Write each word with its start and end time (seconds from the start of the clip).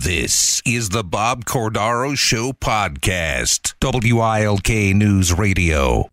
This 0.00 0.62
is 0.64 0.90
the 0.90 1.02
Bob 1.02 1.44
Cordaro 1.44 2.16
Show 2.16 2.52
podcast, 2.52 3.74
WILK 3.82 4.94
News 4.94 5.32
Radio. 5.36 6.08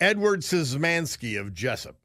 Edward 0.00 0.40
Szymanski 0.40 1.38
of 1.38 1.52
Jessup, 1.52 1.96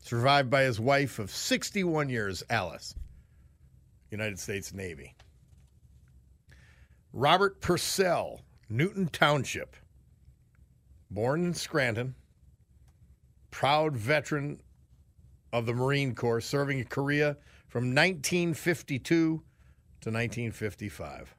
survived 0.00 0.48
by 0.48 0.62
his 0.62 0.78
wife 0.78 1.18
of 1.18 1.32
61 1.32 2.08
years, 2.08 2.44
Alice, 2.48 2.94
United 4.12 4.38
States 4.38 4.72
Navy. 4.72 5.16
Robert 7.12 7.60
Purcell, 7.60 8.42
Newton 8.68 9.08
Township, 9.08 9.74
born 11.10 11.46
in 11.46 11.52
Scranton, 11.52 12.14
proud 13.50 13.96
veteran 13.96 14.60
of 15.52 15.66
the 15.66 15.74
Marine 15.74 16.14
Corps, 16.14 16.40
serving 16.40 16.78
in 16.78 16.84
Korea 16.84 17.36
from 17.66 17.86
1952 17.92 19.42
to 20.00 20.10
1955. 20.10 21.34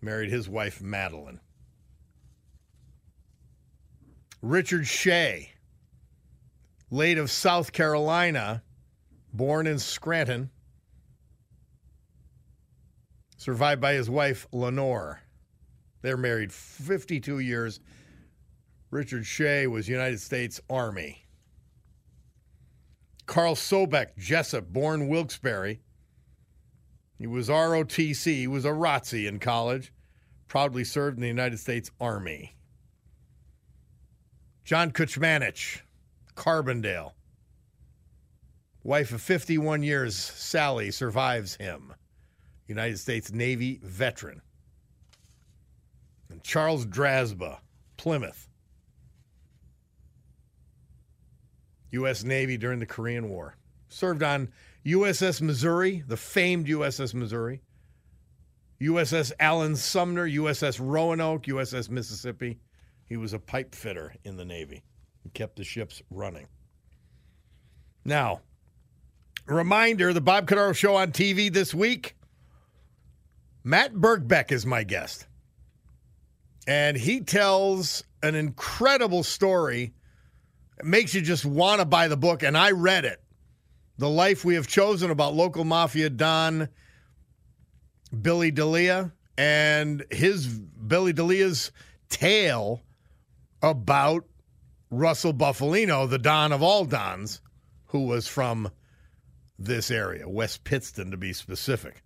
Married 0.00 0.30
his 0.30 0.48
wife, 0.48 0.80
Madeline. 0.80 1.40
Richard 4.42 4.86
Shea, 4.86 5.52
late 6.90 7.16
of 7.16 7.30
South 7.30 7.72
Carolina, 7.72 8.62
born 9.32 9.66
in 9.66 9.78
Scranton, 9.78 10.50
survived 13.38 13.80
by 13.80 13.94
his 13.94 14.10
wife, 14.10 14.46
Lenore. 14.52 15.20
They're 16.02 16.18
married 16.18 16.52
52 16.52 17.38
years. 17.38 17.80
Richard 18.90 19.24
Shea 19.24 19.66
was 19.66 19.88
United 19.88 20.20
States 20.20 20.60
Army. 20.68 21.26
Carl 23.26 23.54
Sobek, 23.54 24.16
Jessup, 24.18 24.70
born 24.70 25.08
Wilkes-Barre. 25.08 25.78
He 27.18 27.26
was 27.26 27.48
ROTC. 27.48 28.24
He 28.24 28.46
was 28.46 28.64
a 28.64 28.70
ROTC 28.70 29.26
in 29.28 29.38
college. 29.38 29.92
Proudly 30.48 30.84
served 30.84 31.16
in 31.16 31.22
the 31.22 31.28
United 31.28 31.58
States 31.58 31.90
Army. 32.00 32.56
John 34.64 34.92
Kuchmanich, 34.92 35.80
Carbondale. 36.36 37.12
Wife 38.82 39.12
of 39.12 39.22
51 39.22 39.82
years, 39.82 40.16
Sally, 40.16 40.90
survives 40.90 41.56
him. 41.56 41.94
United 42.66 42.98
States 42.98 43.32
Navy 43.32 43.80
veteran. 43.82 44.42
And 46.30 46.42
Charles 46.42 46.86
Drasba, 46.86 47.58
Plymouth. 47.96 48.48
U.S. 51.90 52.24
Navy 52.24 52.56
during 52.56 52.80
the 52.80 52.86
Korean 52.86 53.28
War. 53.28 53.54
Served 53.88 54.22
on 54.22 54.48
USS 54.86 55.40
Missouri, 55.40 56.04
the 56.06 56.16
famed 56.16 56.66
USS 56.66 57.14
Missouri, 57.14 57.62
USS 58.80 59.32
Allen 59.40 59.76
Sumner, 59.76 60.28
USS 60.28 60.78
Roanoke, 60.78 61.44
USS 61.44 61.88
Mississippi. 61.88 62.58
He 63.06 63.16
was 63.16 63.32
a 63.32 63.38
pipe 63.38 63.74
fitter 63.74 64.14
in 64.24 64.36
the 64.36 64.44
Navy 64.44 64.82
and 65.22 65.32
kept 65.32 65.56
the 65.56 65.64
ships 65.64 66.02
running. 66.10 66.48
Now, 68.04 68.40
reminder 69.46 70.12
the 70.12 70.20
Bob 70.20 70.46
Cordaro 70.46 70.74
Show 70.74 70.96
on 70.96 71.12
TV 71.12 71.50
this 71.50 71.74
week. 71.74 72.16
Matt 73.62 73.94
Birkbeck 73.94 74.52
is 74.52 74.66
my 74.66 74.84
guest. 74.84 75.26
And 76.66 76.96
he 76.96 77.20
tells 77.20 78.04
an 78.22 78.34
incredible 78.34 79.22
story. 79.22 79.94
It 80.78 80.84
makes 80.84 81.14
you 81.14 81.22
just 81.22 81.46
want 81.46 81.80
to 81.80 81.86
buy 81.86 82.08
the 82.08 82.16
book. 82.16 82.42
And 82.42 82.56
I 82.58 82.72
read 82.72 83.06
it 83.06 83.23
The 83.96 84.08
Life 84.08 84.44
We 84.44 84.54
Have 84.54 84.66
Chosen 84.66 85.10
about 85.10 85.34
local 85.34 85.64
mafia 85.64 86.10
Don 86.10 86.68
Billy 88.20 88.50
D'Elia 88.50 89.12
and 89.38 90.04
his 90.10 90.46
Billy 90.46 91.12
D'Elia's 91.12 91.70
tale 92.08 92.82
about 93.62 94.24
Russell 94.90 95.32
Bufalino, 95.32 96.08
the 96.08 96.18
Don 96.18 96.52
of 96.52 96.62
all 96.62 96.84
Dons, 96.84 97.40
who 97.86 98.06
was 98.06 98.28
from 98.28 98.70
this 99.58 99.90
area, 99.90 100.28
West 100.28 100.64
Pittston 100.64 101.10
to 101.10 101.16
be 101.16 101.32
specific. 101.32 102.02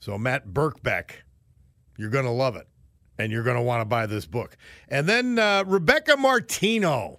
So, 0.00 0.16
Matt 0.16 0.48
Birkbeck, 0.48 1.10
you're 1.96 2.10
going 2.10 2.24
to 2.24 2.30
love 2.30 2.56
it. 2.56 2.66
And 3.20 3.32
you're 3.32 3.42
going 3.42 3.56
to 3.56 3.62
want 3.62 3.80
to 3.80 3.84
buy 3.84 4.06
this 4.06 4.26
book. 4.26 4.56
And 4.88 5.08
then 5.08 5.40
uh, 5.40 5.64
Rebecca 5.66 6.16
Martino, 6.16 7.18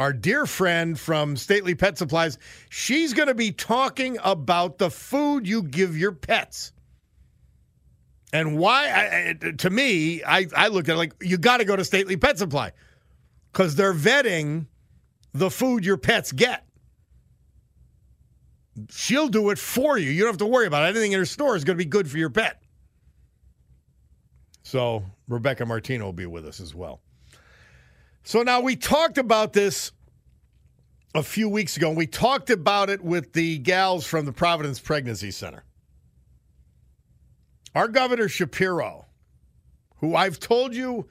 our 0.00 0.12
dear 0.12 0.46
friend 0.46 0.98
from 0.98 1.36
Stately 1.36 1.74
Pet 1.74 1.98
Supplies, 1.98 2.38
she's 2.68 3.14
going 3.14 3.28
to 3.28 3.34
be 3.34 3.52
talking 3.52 4.18
about 4.22 4.78
the 4.78 4.90
food 4.90 5.46
you 5.46 5.62
give 5.62 5.96
your 5.96 6.12
pets. 6.12 6.72
And 8.32 8.58
why, 8.58 9.34
I, 9.42 9.50
to 9.58 9.70
me, 9.70 10.22
I, 10.22 10.46
I 10.54 10.68
look 10.68 10.88
at 10.88 10.94
it 10.94 10.98
like 10.98 11.14
you 11.20 11.38
got 11.38 11.58
to 11.58 11.64
go 11.64 11.76
to 11.76 11.84
Stately 11.84 12.16
Pet 12.16 12.38
Supply 12.38 12.72
because 13.52 13.74
they're 13.74 13.94
vetting 13.94 14.66
the 15.32 15.50
food 15.50 15.84
your 15.84 15.96
pets 15.96 16.32
get. 16.32 16.64
She'll 18.90 19.28
do 19.28 19.50
it 19.50 19.58
for 19.58 19.98
you. 19.98 20.10
You 20.10 20.20
don't 20.20 20.30
have 20.30 20.38
to 20.38 20.46
worry 20.46 20.66
about 20.66 20.84
it. 20.84 20.90
Anything 20.90 21.12
in 21.12 21.18
her 21.18 21.24
store 21.24 21.56
is 21.56 21.64
going 21.64 21.76
to 21.76 21.84
be 21.84 21.88
good 21.88 22.08
for 22.08 22.18
your 22.18 22.30
pet. 22.30 22.62
So 24.62 25.02
Rebecca 25.28 25.64
Martino 25.64 26.04
will 26.04 26.12
be 26.12 26.26
with 26.26 26.46
us 26.46 26.60
as 26.60 26.74
well. 26.74 27.00
So 28.22 28.42
now 28.42 28.60
we 28.60 28.76
talked 28.76 29.18
about 29.18 29.52
this 29.52 29.92
a 31.14 31.22
few 31.22 31.48
weeks 31.48 31.76
ago. 31.76 31.88
And 31.88 31.96
we 31.96 32.06
talked 32.06 32.50
about 32.50 32.90
it 32.90 33.02
with 33.02 33.32
the 33.32 33.58
gals 33.58 34.06
from 34.06 34.26
the 34.26 34.32
Providence 34.32 34.80
Pregnancy 34.80 35.30
Center. 35.30 35.64
Our 37.74 37.88
Governor 37.88 38.28
Shapiro, 38.28 39.06
who 39.96 40.14
I've 40.14 40.38
told 40.38 40.74
you, 40.74 41.08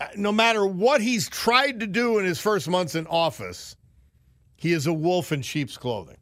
uh, 0.00 0.06
no 0.16 0.32
matter 0.32 0.66
what 0.66 1.00
he's 1.00 1.28
tried 1.28 1.80
to 1.80 1.86
do 1.86 2.18
in 2.18 2.24
his 2.24 2.40
first 2.40 2.68
months 2.68 2.94
in 2.94 3.06
office, 3.06 3.76
he 4.56 4.72
is 4.72 4.86
a 4.86 4.92
wolf 4.92 5.32
in 5.32 5.42
sheep's 5.42 5.76
clothing. 5.76 6.16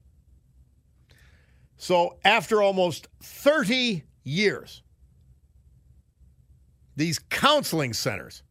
So 1.77 2.17
after 2.25 2.63
almost 2.63 3.09
30 3.23 4.03
years, 4.25 4.83
these 6.97 7.19
counseling 7.19 7.93
centers 7.93 8.43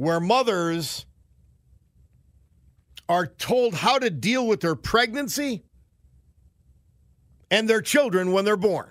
where 0.00 0.18
mothers 0.18 1.04
are 3.06 3.26
told 3.26 3.74
how 3.74 3.98
to 3.98 4.08
deal 4.08 4.46
with 4.46 4.62
their 4.62 4.74
pregnancy 4.74 5.62
and 7.50 7.68
their 7.68 7.82
children 7.82 8.32
when 8.32 8.46
they're 8.46 8.56
born 8.56 8.88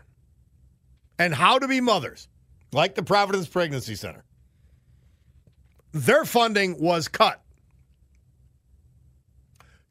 and 1.17 1.33
how 1.33 1.57
to 1.57 1.67
be 1.67 1.81
mothers, 1.81 2.27
like 2.71 2.93
the 2.93 3.01
Providence 3.01 3.47
Pregnancy 3.47 3.95
Center. 3.95 4.23
Their 5.93 6.25
funding 6.25 6.79
was 6.79 7.07
cut 7.07 7.41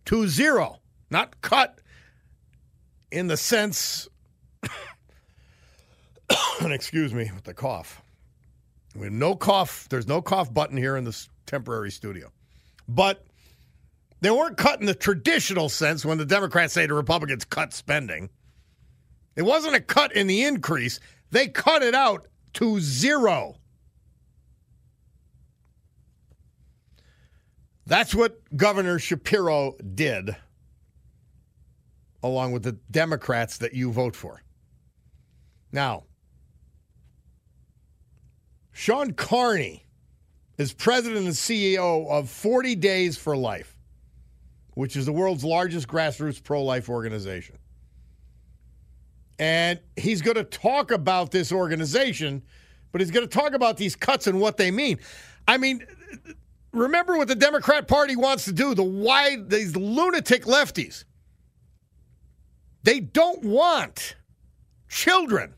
to 0.04 0.28
zero, 0.28 0.78
not 1.10 1.40
cut 1.40 1.80
in 3.10 3.26
the 3.26 3.36
sense 3.36 4.06
excuse 6.60 7.12
me 7.12 7.28
with 7.34 7.42
the 7.42 7.54
cough. 7.54 8.04
We 8.94 9.04
have 9.04 9.12
no 9.12 9.36
cough. 9.36 9.86
There's 9.88 10.08
no 10.08 10.22
cough 10.22 10.52
button 10.52 10.76
here 10.76 10.96
in 10.96 11.04
this 11.04 11.28
temporary 11.46 11.90
studio. 11.90 12.32
But 12.88 13.24
they 14.20 14.30
weren't 14.30 14.56
cut 14.56 14.80
in 14.80 14.86
the 14.86 14.94
traditional 14.94 15.68
sense 15.68 16.04
when 16.04 16.18
the 16.18 16.24
Democrats 16.24 16.74
say 16.74 16.86
to 16.86 16.94
Republicans, 16.94 17.44
cut 17.44 17.72
spending. 17.72 18.30
It 19.36 19.42
wasn't 19.42 19.76
a 19.76 19.80
cut 19.80 20.12
in 20.12 20.26
the 20.26 20.42
increase. 20.44 20.98
They 21.30 21.46
cut 21.46 21.82
it 21.82 21.94
out 21.94 22.26
to 22.54 22.80
zero. 22.80 23.56
That's 27.86 28.14
what 28.14 28.40
Governor 28.56 28.98
Shapiro 28.98 29.76
did, 29.94 30.36
along 32.22 32.52
with 32.52 32.64
the 32.64 32.76
Democrats 32.90 33.58
that 33.58 33.72
you 33.72 33.92
vote 33.92 34.16
for. 34.16 34.42
Now, 35.72 36.04
Shawn 38.78 39.12
Carney 39.12 39.84
is 40.56 40.72
president 40.72 41.26
and 41.26 41.34
CEO 41.34 42.08
of 42.08 42.30
40 42.30 42.76
Days 42.76 43.18
for 43.18 43.36
Life, 43.36 43.76
which 44.74 44.94
is 44.96 45.04
the 45.04 45.10
world's 45.10 45.42
largest 45.42 45.88
grassroots 45.88 46.40
pro 46.40 46.62
life 46.62 46.88
organization. 46.88 47.58
And 49.36 49.80
he's 49.96 50.22
going 50.22 50.36
to 50.36 50.44
talk 50.44 50.92
about 50.92 51.32
this 51.32 51.50
organization, 51.50 52.40
but 52.92 53.00
he's 53.00 53.10
going 53.10 53.28
to 53.28 53.36
talk 53.36 53.52
about 53.52 53.78
these 53.78 53.96
cuts 53.96 54.28
and 54.28 54.40
what 54.40 54.58
they 54.58 54.70
mean. 54.70 55.00
I 55.48 55.56
mean, 55.56 55.84
remember 56.70 57.18
what 57.18 57.26
the 57.26 57.34
Democrat 57.34 57.88
Party 57.88 58.14
wants 58.14 58.44
to 58.44 58.52
do, 58.52 58.76
the 58.76 58.84
wide 58.84 59.50
these 59.50 59.74
lunatic 59.74 60.44
lefties. 60.44 61.02
They 62.84 63.00
don't 63.00 63.42
want 63.42 64.14
children. 64.88 65.54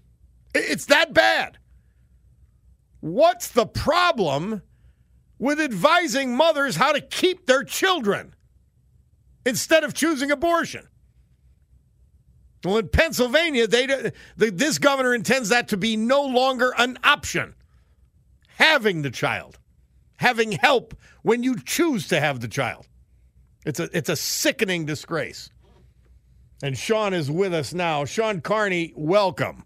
It's 0.54 0.86
that 0.86 1.12
bad. 1.12 1.58
What's 3.00 3.48
the 3.48 3.66
problem 3.66 4.62
with 5.38 5.60
advising 5.60 6.36
mothers 6.36 6.76
how 6.76 6.92
to 6.92 7.00
keep 7.00 7.46
their 7.46 7.64
children 7.64 8.34
instead 9.44 9.84
of 9.84 9.94
choosing 9.94 10.30
abortion? 10.30 10.86
Well, 12.64 12.76
in 12.76 12.88
Pennsylvania, 12.88 13.66
they 13.66 13.86
the, 13.86 14.12
this 14.36 14.78
governor 14.78 15.14
intends 15.14 15.48
that 15.48 15.68
to 15.68 15.78
be 15.78 15.96
no 15.96 16.22
longer 16.22 16.74
an 16.76 16.98
option. 17.02 17.54
Having 18.58 19.00
the 19.00 19.10
child, 19.10 19.58
having 20.16 20.52
help 20.52 20.94
when 21.22 21.42
you 21.42 21.56
choose 21.58 22.08
to 22.08 22.20
have 22.20 22.40
the 22.40 22.48
child, 22.48 22.86
it's 23.64 23.80
a 23.80 23.88
it's 23.96 24.10
a 24.10 24.16
sickening 24.16 24.84
disgrace. 24.84 25.50
And 26.62 26.76
Shawn 26.76 27.14
is 27.14 27.30
with 27.30 27.54
us 27.54 27.72
now. 27.72 28.04
Shawn 28.04 28.42
Carney, 28.42 28.92
welcome. 28.94 29.64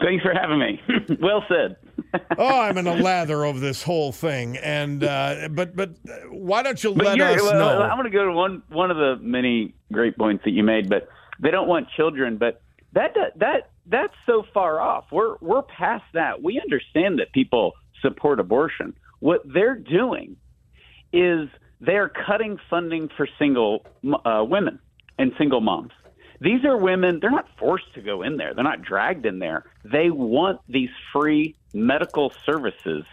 Thanks 0.00 0.22
for 0.22 0.32
having 0.32 0.60
me. 0.60 0.80
well 1.20 1.44
said. 1.48 1.76
oh, 2.38 2.60
I'm 2.60 2.78
in 2.78 2.86
a 2.86 2.94
lather 2.94 3.44
over 3.44 3.58
this 3.58 3.82
whole 3.82 4.12
thing, 4.12 4.56
and 4.56 5.02
uh, 5.02 5.48
but 5.50 5.76
but 5.76 5.90
why 6.30 6.62
don't 6.62 6.82
you 6.82 6.90
let 6.90 7.20
us 7.20 7.42
well, 7.42 7.58
know? 7.58 7.82
I'm 7.82 7.98
going 7.98 8.10
to 8.10 8.16
go 8.16 8.24
to 8.24 8.32
one 8.32 8.62
one 8.68 8.90
of 8.90 8.96
the 8.96 9.16
many 9.20 9.74
great 9.92 10.16
points 10.16 10.44
that 10.44 10.50
you 10.50 10.62
made, 10.62 10.88
but 10.88 11.08
they 11.40 11.50
don't 11.50 11.68
want 11.68 11.88
children, 11.96 12.36
but 12.38 12.62
that 12.92 13.14
that 13.36 13.70
that's 13.86 14.14
so 14.26 14.44
far 14.54 14.80
off. 14.80 15.06
We're 15.10 15.36
we're 15.40 15.62
past 15.62 16.04
that. 16.14 16.42
We 16.42 16.60
understand 16.60 17.18
that 17.18 17.32
people 17.32 17.72
support 18.02 18.40
abortion. 18.40 18.94
What 19.20 19.42
they're 19.44 19.76
doing 19.76 20.36
is 21.12 21.48
they're 21.80 22.08
cutting 22.08 22.58
funding 22.70 23.08
for 23.16 23.28
single 23.38 23.84
uh, 24.24 24.44
women 24.44 24.78
and 25.18 25.32
single 25.38 25.60
moms. 25.60 25.92
These 26.40 26.64
are 26.64 26.76
women, 26.76 27.18
they're 27.20 27.30
not 27.30 27.48
forced 27.58 27.92
to 27.94 28.00
go 28.00 28.22
in 28.22 28.36
there. 28.36 28.54
They're 28.54 28.64
not 28.64 28.82
dragged 28.82 29.26
in 29.26 29.38
there. 29.38 29.64
They 29.84 30.10
want 30.10 30.60
these 30.68 30.90
free 31.12 31.56
medical 31.74 32.32
services 32.46 33.04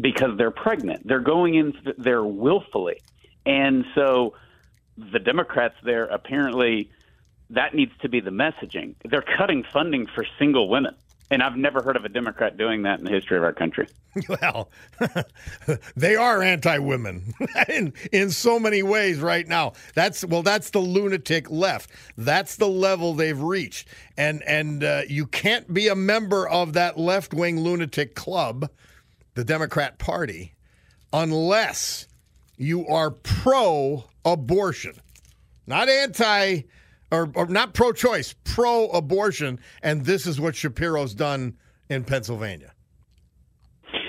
because 0.00 0.36
they're 0.36 0.50
pregnant. 0.50 1.06
They're 1.06 1.20
going 1.20 1.54
in 1.54 1.74
there 1.98 2.24
willfully. 2.24 3.00
And 3.46 3.84
so 3.94 4.34
the 4.96 5.18
Democrats 5.18 5.76
there 5.84 6.04
apparently 6.04 6.90
that 7.50 7.74
needs 7.74 7.92
to 8.00 8.08
be 8.08 8.20
the 8.20 8.30
messaging. 8.30 8.94
They're 9.04 9.24
cutting 9.36 9.64
funding 9.72 10.06
for 10.06 10.24
single 10.38 10.68
women. 10.68 10.94
And 11.30 11.42
I've 11.42 11.56
never 11.56 11.82
heard 11.82 11.96
of 11.96 12.04
a 12.04 12.08
Democrat 12.08 12.56
doing 12.56 12.82
that 12.82 12.98
in 12.98 13.04
the 13.04 13.10
history 13.10 13.36
of 13.36 13.42
our 13.44 13.52
country. 13.52 13.88
Well, 14.28 14.70
they 15.96 16.14
are 16.14 16.40
anti-women 16.40 17.34
in 17.68 17.92
in 18.12 18.30
so 18.30 18.60
many 18.60 18.80
ways 18.80 19.18
right 19.18 19.46
now. 19.46 19.72
That's 19.96 20.24
well, 20.24 20.44
that's 20.44 20.70
the 20.70 20.78
lunatic 20.78 21.50
left. 21.50 21.90
That's 22.16 22.54
the 22.54 22.68
level 22.68 23.14
they've 23.14 23.40
reached, 23.40 23.88
and 24.16 24.40
and 24.44 24.84
uh, 24.84 25.02
you 25.08 25.26
can't 25.26 25.74
be 25.74 25.88
a 25.88 25.96
member 25.96 26.46
of 26.48 26.74
that 26.74 26.96
left-wing 26.96 27.58
lunatic 27.58 28.14
club, 28.14 28.70
the 29.34 29.42
Democrat 29.42 29.98
Party, 29.98 30.54
unless 31.12 32.06
you 32.56 32.86
are 32.86 33.10
pro-abortion, 33.10 34.94
not 35.66 35.88
anti 35.88 36.62
or, 37.10 37.30
or 37.34 37.46
not 37.46 37.74
pro 37.74 37.92
choice, 37.92 38.34
pro 38.44 38.88
abortion. 38.88 39.60
And 39.82 40.04
this 40.04 40.26
is 40.26 40.40
what 40.40 40.54
Shapiro's 40.54 41.14
done 41.14 41.56
in 41.88 42.04
Pennsylvania. 42.04 42.72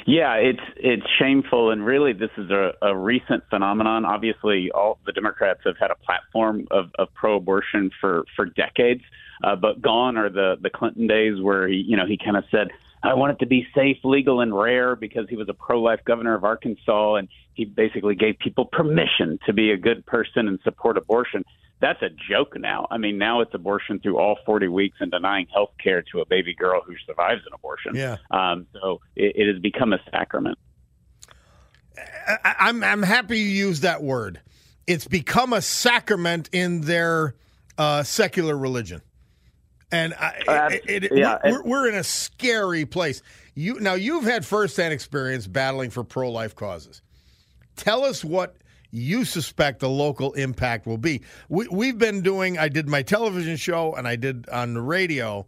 Yeah, 0.07 0.35
it's 0.35 0.61
it's 0.77 1.05
shameful, 1.17 1.71
and 1.71 1.83
really, 1.83 2.13
this 2.13 2.29
is 2.37 2.51
a, 2.51 2.73
a 2.83 2.95
recent 2.95 3.43
phenomenon. 3.49 4.05
Obviously, 4.05 4.69
all 4.69 4.99
the 5.03 5.11
Democrats 5.11 5.61
have 5.65 5.77
had 5.79 5.89
a 5.89 5.95
platform 5.95 6.67
of, 6.69 6.91
of 6.99 7.07
pro-abortion 7.15 7.89
for 7.99 8.23
for 8.35 8.45
decades, 8.45 9.01
uh, 9.43 9.55
but 9.55 9.81
gone 9.81 10.15
are 10.15 10.29
the 10.29 10.57
the 10.61 10.69
Clinton 10.69 11.07
days 11.07 11.41
where 11.41 11.67
he, 11.67 11.77
you 11.77 11.97
know, 11.97 12.05
he 12.05 12.19
kind 12.23 12.37
of 12.37 12.43
said, 12.51 12.67
"I 13.03 13.13
want 13.13 13.33
it 13.33 13.39
to 13.39 13.45
be 13.45 13.67
safe, 13.75 13.97
legal, 14.03 14.41
and 14.41 14.57
rare," 14.57 14.95
because 14.95 15.29
he 15.29 15.35
was 15.35 15.49
a 15.49 15.53
pro-life 15.53 16.01
governor 16.05 16.35
of 16.35 16.43
Arkansas, 16.43 17.15
and 17.15 17.27
he 17.53 17.65
basically 17.65 18.15
gave 18.15 18.39
people 18.39 18.65
permission 18.65 19.39
to 19.45 19.53
be 19.53 19.71
a 19.71 19.77
good 19.77 20.05
person 20.05 20.47
and 20.47 20.59
support 20.63 20.97
abortion 20.97 21.43
that's 21.81 22.01
a 22.01 22.09
joke 22.29 22.57
now. 22.57 22.87
I 22.89 22.97
mean, 22.97 23.17
now 23.17 23.41
it's 23.41 23.53
abortion 23.53 23.99
through 23.99 24.17
all 24.17 24.37
40 24.45 24.67
weeks 24.69 24.97
and 25.01 25.11
denying 25.11 25.47
health 25.53 25.71
care 25.81 26.03
to 26.13 26.21
a 26.21 26.25
baby 26.25 26.55
girl 26.55 26.81
who 26.81 26.95
survives 27.05 27.41
an 27.45 27.53
abortion. 27.53 27.95
Yeah. 27.95 28.17
Um, 28.31 28.67
so 28.73 29.01
it, 29.15 29.35
it 29.35 29.53
has 29.53 29.61
become 29.61 29.93
a 29.93 29.99
sacrament. 30.09 30.57
I, 31.97 32.55
I'm 32.59 32.83
I'm 32.83 33.03
happy 33.03 33.39
you 33.39 33.67
used 33.67 33.83
that 33.83 34.03
word. 34.03 34.41
It's 34.87 35.07
become 35.07 35.53
a 35.53 35.61
sacrament 35.61 36.49
in 36.51 36.81
their 36.81 37.35
uh, 37.77 38.03
secular 38.03 38.57
religion, 38.57 39.01
and 39.95 40.13
I, 40.13 40.41
uh, 40.47 40.69
it, 40.71 41.03
it, 41.05 41.11
yeah, 41.15 41.37
we're, 41.43 41.63
we're, 41.63 41.89
in 41.89 41.95
a 41.95 42.03
scary 42.03 42.85
place. 42.85 43.21
You 43.53 43.79
now 43.79 43.93
you've 43.93 44.25
had 44.25 44.45
firsthand 44.45 44.93
experience 44.93 45.47
battling 45.47 45.89
for 45.89 46.03
pro-life 46.03 46.55
causes. 46.55 47.01
Tell 47.75 48.03
us 48.03 48.23
what 48.23 48.57
you 48.91 49.25
suspect 49.25 49.79
the 49.79 49.89
local 49.89 50.33
impact 50.33 50.87
will 50.87 50.97
be. 50.97 51.21
We, 51.49 51.67
we've 51.67 51.97
been 51.97 52.21
doing, 52.21 52.57
I 52.57 52.69
did 52.69 52.87
my 52.87 53.01
television 53.01 53.57
show 53.57 53.93
and 53.93 54.07
I 54.07 54.15
did 54.15 54.47
on 54.49 54.73
the 54.73 54.81
radio. 54.81 55.47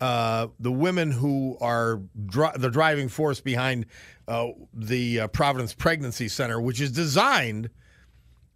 Uh, 0.00 0.48
the 0.60 0.70
women 0.70 1.10
who 1.10 1.56
are 1.60 2.00
dri- 2.26 2.50
the 2.56 2.70
driving 2.70 3.08
force 3.08 3.40
behind 3.40 3.86
uh, 4.28 4.48
the 4.74 5.20
uh, 5.20 5.28
Providence 5.28 5.72
Pregnancy 5.72 6.28
Center, 6.28 6.60
which 6.60 6.80
is 6.80 6.92
designed 6.92 7.70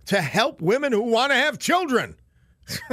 to 0.07 0.21
help 0.21 0.61
women 0.61 0.93
who 0.93 1.03
want 1.03 1.33
to 1.33 1.37
have 1.37 1.59
children. 1.59 2.15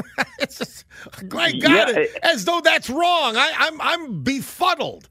it's 0.40 0.58
just, 0.58 0.86
my 1.32 1.52
God, 1.52 1.72
yeah, 1.72 1.90
it, 1.90 2.18
as 2.24 2.46
though 2.46 2.62
that's 2.62 2.90
wrong. 2.90 3.36
I, 3.36 3.54
I'm 3.58 3.82
I'm 3.82 4.24
befuddled. 4.24 5.10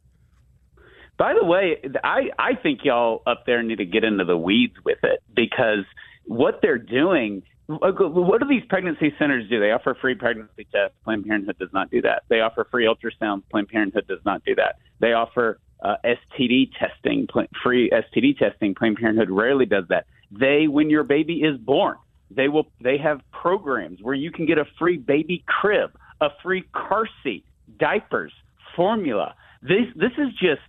By 1.16 1.34
the 1.34 1.44
way, 1.44 1.80
I 2.04 2.30
I 2.38 2.54
think 2.54 2.80
y'all 2.84 3.22
up 3.26 3.44
there 3.46 3.62
need 3.62 3.78
to 3.78 3.86
get 3.86 4.04
into 4.04 4.24
the 4.24 4.36
weeds 4.36 4.76
with 4.84 4.98
it 5.02 5.22
because 5.34 5.84
what 6.24 6.60
they're 6.62 6.78
doing 6.78 7.42
what 7.68 8.40
do 8.40 8.46
these 8.48 8.62
pregnancy 8.68 9.12
centers 9.18 9.48
do? 9.48 9.58
They 9.58 9.72
offer 9.72 9.96
free 10.00 10.14
pregnancy 10.14 10.66
tests. 10.72 10.96
Planned 11.04 11.26
Parenthood 11.26 11.58
does 11.58 11.72
not 11.72 11.90
do 11.90 12.00
that. 12.02 12.22
They 12.28 12.40
offer 12.40 12.66
free 12.70 12.87
ultrasounds. 12.87 13.42
Planned 13.50 13.68
Parenthood 13.68 14.06
does 14.06 14.20
not 14.25 14.44
do 14.44 14.54
that. 14.54 14.76
They 15.00 15.12
offer 15.12 15.58
uh, 15.82 15.96
STD 16.04 16.70
testing, 16.78 17.26
free 17.62 17.90
STD 17.90 18.38
testing. 18.38 18.75
Planned 18.75 18.99
Parenthood 18.99 19.30
rarely 19.30 19.66
does 19.66 19.85
that. 19.88 20.06
They, 20.30 20.68
when 20.68 20.90
your 20.90 21.02
baby 21.02 21.42
is 21.42 21.58
born, 21.58 21.96
they 22.30 22.49
will. 22.49 22.66
They 22.80 22.99
have 22.99 23.21
programs 23.33 24.00
where 24.02 24.14
you 24.14 24.30
can 24.30 24.47
get 24.47 24.59
a 24.59 24.64
free 24.78 24.97
baby 24.97 25.45
crib, 25.47 25.97
a 26.21 26.28
free 26.42 26.64
car 26.73 27.09
seat, 27.23 27.45
diapers, 27.78 28.33
formula. 28.75 29.35
This 29.62 29.87
this 29.95 30.12
is 30.18 30.33
just 30.33 30.61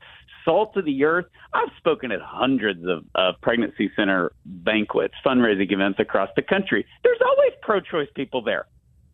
salt 0.45 0.77
of 0.77 0.85
the 0.85 1.03
earth. 1.03 1.25
I've 1.53 1.71
spoken 1.77 2.11
at 2.11 2.21
hundreds 2.21 2.85
of, 2.87 3.03
of 3.15 3.35
pregnancy 3.41 3.91
center 3.95 4.31
banquets, 4.45 5.15
fundraising 5.25 5.71
events 5.71 5.99
across 5.99 6.29
the 6.35 6.41
country. 6.41 6.85
There's 7.03 7.19
always 7.21 7.51
pro-choice 7.61 8.09
people 8.15 8.41
there 8.41 8.65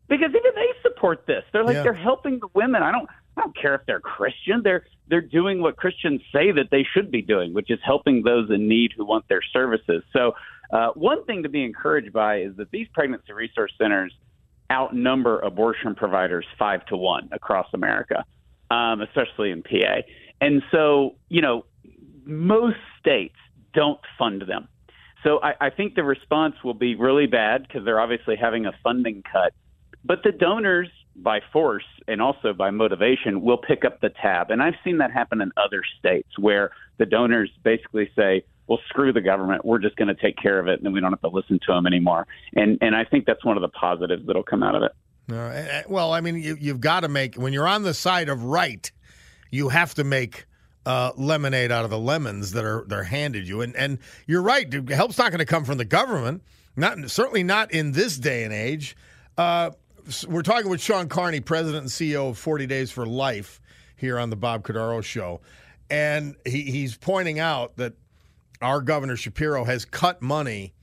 because 0.08 0.30
even 0.30 0.52
they 0.56 0.68
support 0.82 1.26
this. 1.26 1.44
They're 1.52 1.64
like 1.64 1.76
yeah. 1.76 1.84
they're 1.84 1.94
helping 1.94 2.40
the 2.40 2.50
women. 2.54 2.84
I 2.84 2.92
don't 2.92 3.10
I 3.36 3.42
don't 3.42 3.58
care 3.58 3.76
if 3.76 3.82
they're 3.88 4.00
Christian. 4.00 4.62
They're 4.64 4.86
they're 5.08 5.22
doing 5.22 5.62
what 5.62 5.76
Christians 5.76 6.22
say 6.32 6.52
that 6.52 6.70
they 6.72 6.86
should 6.94 7.12
be 7.12 7.22
doing, 7.22 7.54
which 7.54 7.72
is 7.72 7.80
helping 7.84 8.24
those 8.24 8.50
in 8.50 8.68
need 8.68 8.92
who 8.96 9.06
want 9.06 9.28
their 9.28 9.42
services. 9.42 10.04
So 10.14 10.34
uh, 10.74 10.90
one 10.96 11.24
thing 11.26 11.44
to 11.44 11.50
be 11.50 11.64
encouraged 11.64 12.12
by 12.12 12.42
is 12.42 12.56
that 12.58 12.72
these 12.72 12.88
pregnancy 12.94 13.32
resource 13.32 13.72
centers 13.78 14.12
outnumber 14.72 15.40
abortion 15.40 15.94
providers 15.94 16.46
five 16.58 16.84
to 16.88 16.98
one 16.98 17.30
across 17.32 17.68
America, 17.74 18.26
um, 18.72 19.02
especially 19.02 19.52
in 19.52 19.62
PA. 19.62 20.02
And 20.42 20.64
so, 20.72 21.16
you 21.30 21.42
know, 21.42 21.66
most 22.26 22.78
states 23.00 23.36
don't 23.76 24.00
fund 24.18 24.42
them. 24.48 24.68
So 25.24 25.40
I, 25.44 25.68
I 25.68 25.70
think 25.70 25.94
the 25.94 26.04
response 26.04 26.56
will 26.64 26.74
be 26.74 26.96
really 26.96 27.28
bad 27.28 27.68
because 27.68 27.86
they're 27.86 28.00
obviously 28.00 28.36
having 28.36 28.66
a 28.66 28.74
funding 28.84 29.22
cut. 29.32 29.54
But 30.04 30.24
the 30.24 30.32
donors, 30.32 30.90
by 31.16 31.42
force 31.54 31.86
and 32.08 32.20
also 32.20 32.52
by 32.52 32.72
motivation, 32.72 33.42
will 33.42 33.58
pick 33.60 33.86
up 33.86 34.02
the 34.02 34.10
tab. 34.10 34.50
And 34.50 34.62
I've 34.62 34.74
seen 34.84 34.98
that 34.98 35.12
happen 35.12 35.40
in 35.40 35.52
other 35.56 35.84
states 36.00 36.30
where 36.40 36.72
the 36.98 37.06
donors 37.06 37.52
basically 37.64 38.10
say, 38.16 38.44
well, 38.68 38.80
screw 38.90 39.12
the 39.12 39.22
government. 39.22 39.66
We're 39.66 39.80
just 39.80 39.96
going 39.96 40.08
to 40.08 40.16
take 40.16 40.38
care 40.38 40.60
of 40.60 40.68
it, 40.68 40.80
and 40.80 40.86
then 40.86 40.94
we 40.94 41.02
don't 41.02 41.12
have 41.12 41.22
to 41.22 41.28
listen 41.28 41.60
to 41.68 41.74
them 41.74 41.86
anymore. 41.86 42.28
And 42.56 42.78
and 42.82 42.96
I 42.96 43.04
think 43.04 43.26
that's 43.26 43.44
one 43.44 43.58
of 43.58 43.62
the 43.62 43.70
positives 43.70 44.26
that'll 44.26 44.44
come 44.44 44.64
out 44.64 44.76
of 44.76 44.84
it. 44.84 44.92
Uh, 45.32 45.84
well, 45.88 46.12
I 46.14 46.20
mean, 46.20 46.36
you, 46.36 46.58
you've 46.60 46.82
got 46.82 47.02
to 47.02 47.08
make 47.08 47.36
when 47.36 47.54
you're 47.54 47.68
on 47.68 47.84
the 47.84 47.94
side 47.94 48.30
of 48.30 48.44
right 48.44 48.92
you 49.54 49.70
have 49.70 49.94
to 49.94 50.04
make 50.04 50.48
uh, 50.88 51.12
lemonade 51.16 51.72
out 51.72 51.86
of 51.86 51.92
the 51.92 52.00
lemons 52.00 52.54
that 52.54 52.66
are 52.66 52.84
they're 52.88 53.04
handed 53.04 53.48
you. 53.48 53.62
And 53.62 53.76
and 53.76 54.00
you're 54.26 54.42
right. 54.42 54.72
Help's 54.90 55.20
not 55.20 55.30
going 55.30 55.40
to 55.40 55.46
come 55.46 55.64
from 55.64 55.78
the 55.78 55.86
government. 55.86 56.42
Not 56.76 57.12
certainly 57.12 57.44
not 57.44 57.72
in 57.72 57.92
this 57.92 58.18
day 58.18 58.44
and 58.46 58.52
age. 58.52 58.98
Uh, 59.38 59.70
we're 60.28 60.42
talking 60.42 60.72
with 60.72 60.82
Shawn 60.82 61.08
Carney, 61.08 61.40
president 61.40 61.84
and 61.84 61.92
CEO 61.92 62.32
of 62.32 62.38
40 62.40 62.66
Days 62.66 62.90
for 62.90 63.06
Life, 63.06 63.62
here 63.96 64.18
on 64.18 64.32
the 64.32 64.36
Bob 64.36 64.64
Cordaro 64.64 65.04
Show. 65.04 65.40
And 65.90 66.36
he, 66.46 66.64
he's 66.64 66.98
pointing 66.98 67.38
out 67.38 67.78
that 67.78 67.94
our 68.64 68.82
Governor 68.82 69.16
Shapiro 69.16 69.64
has 69.66 69.86
cut 69.86 70.22
money 70.22 70.74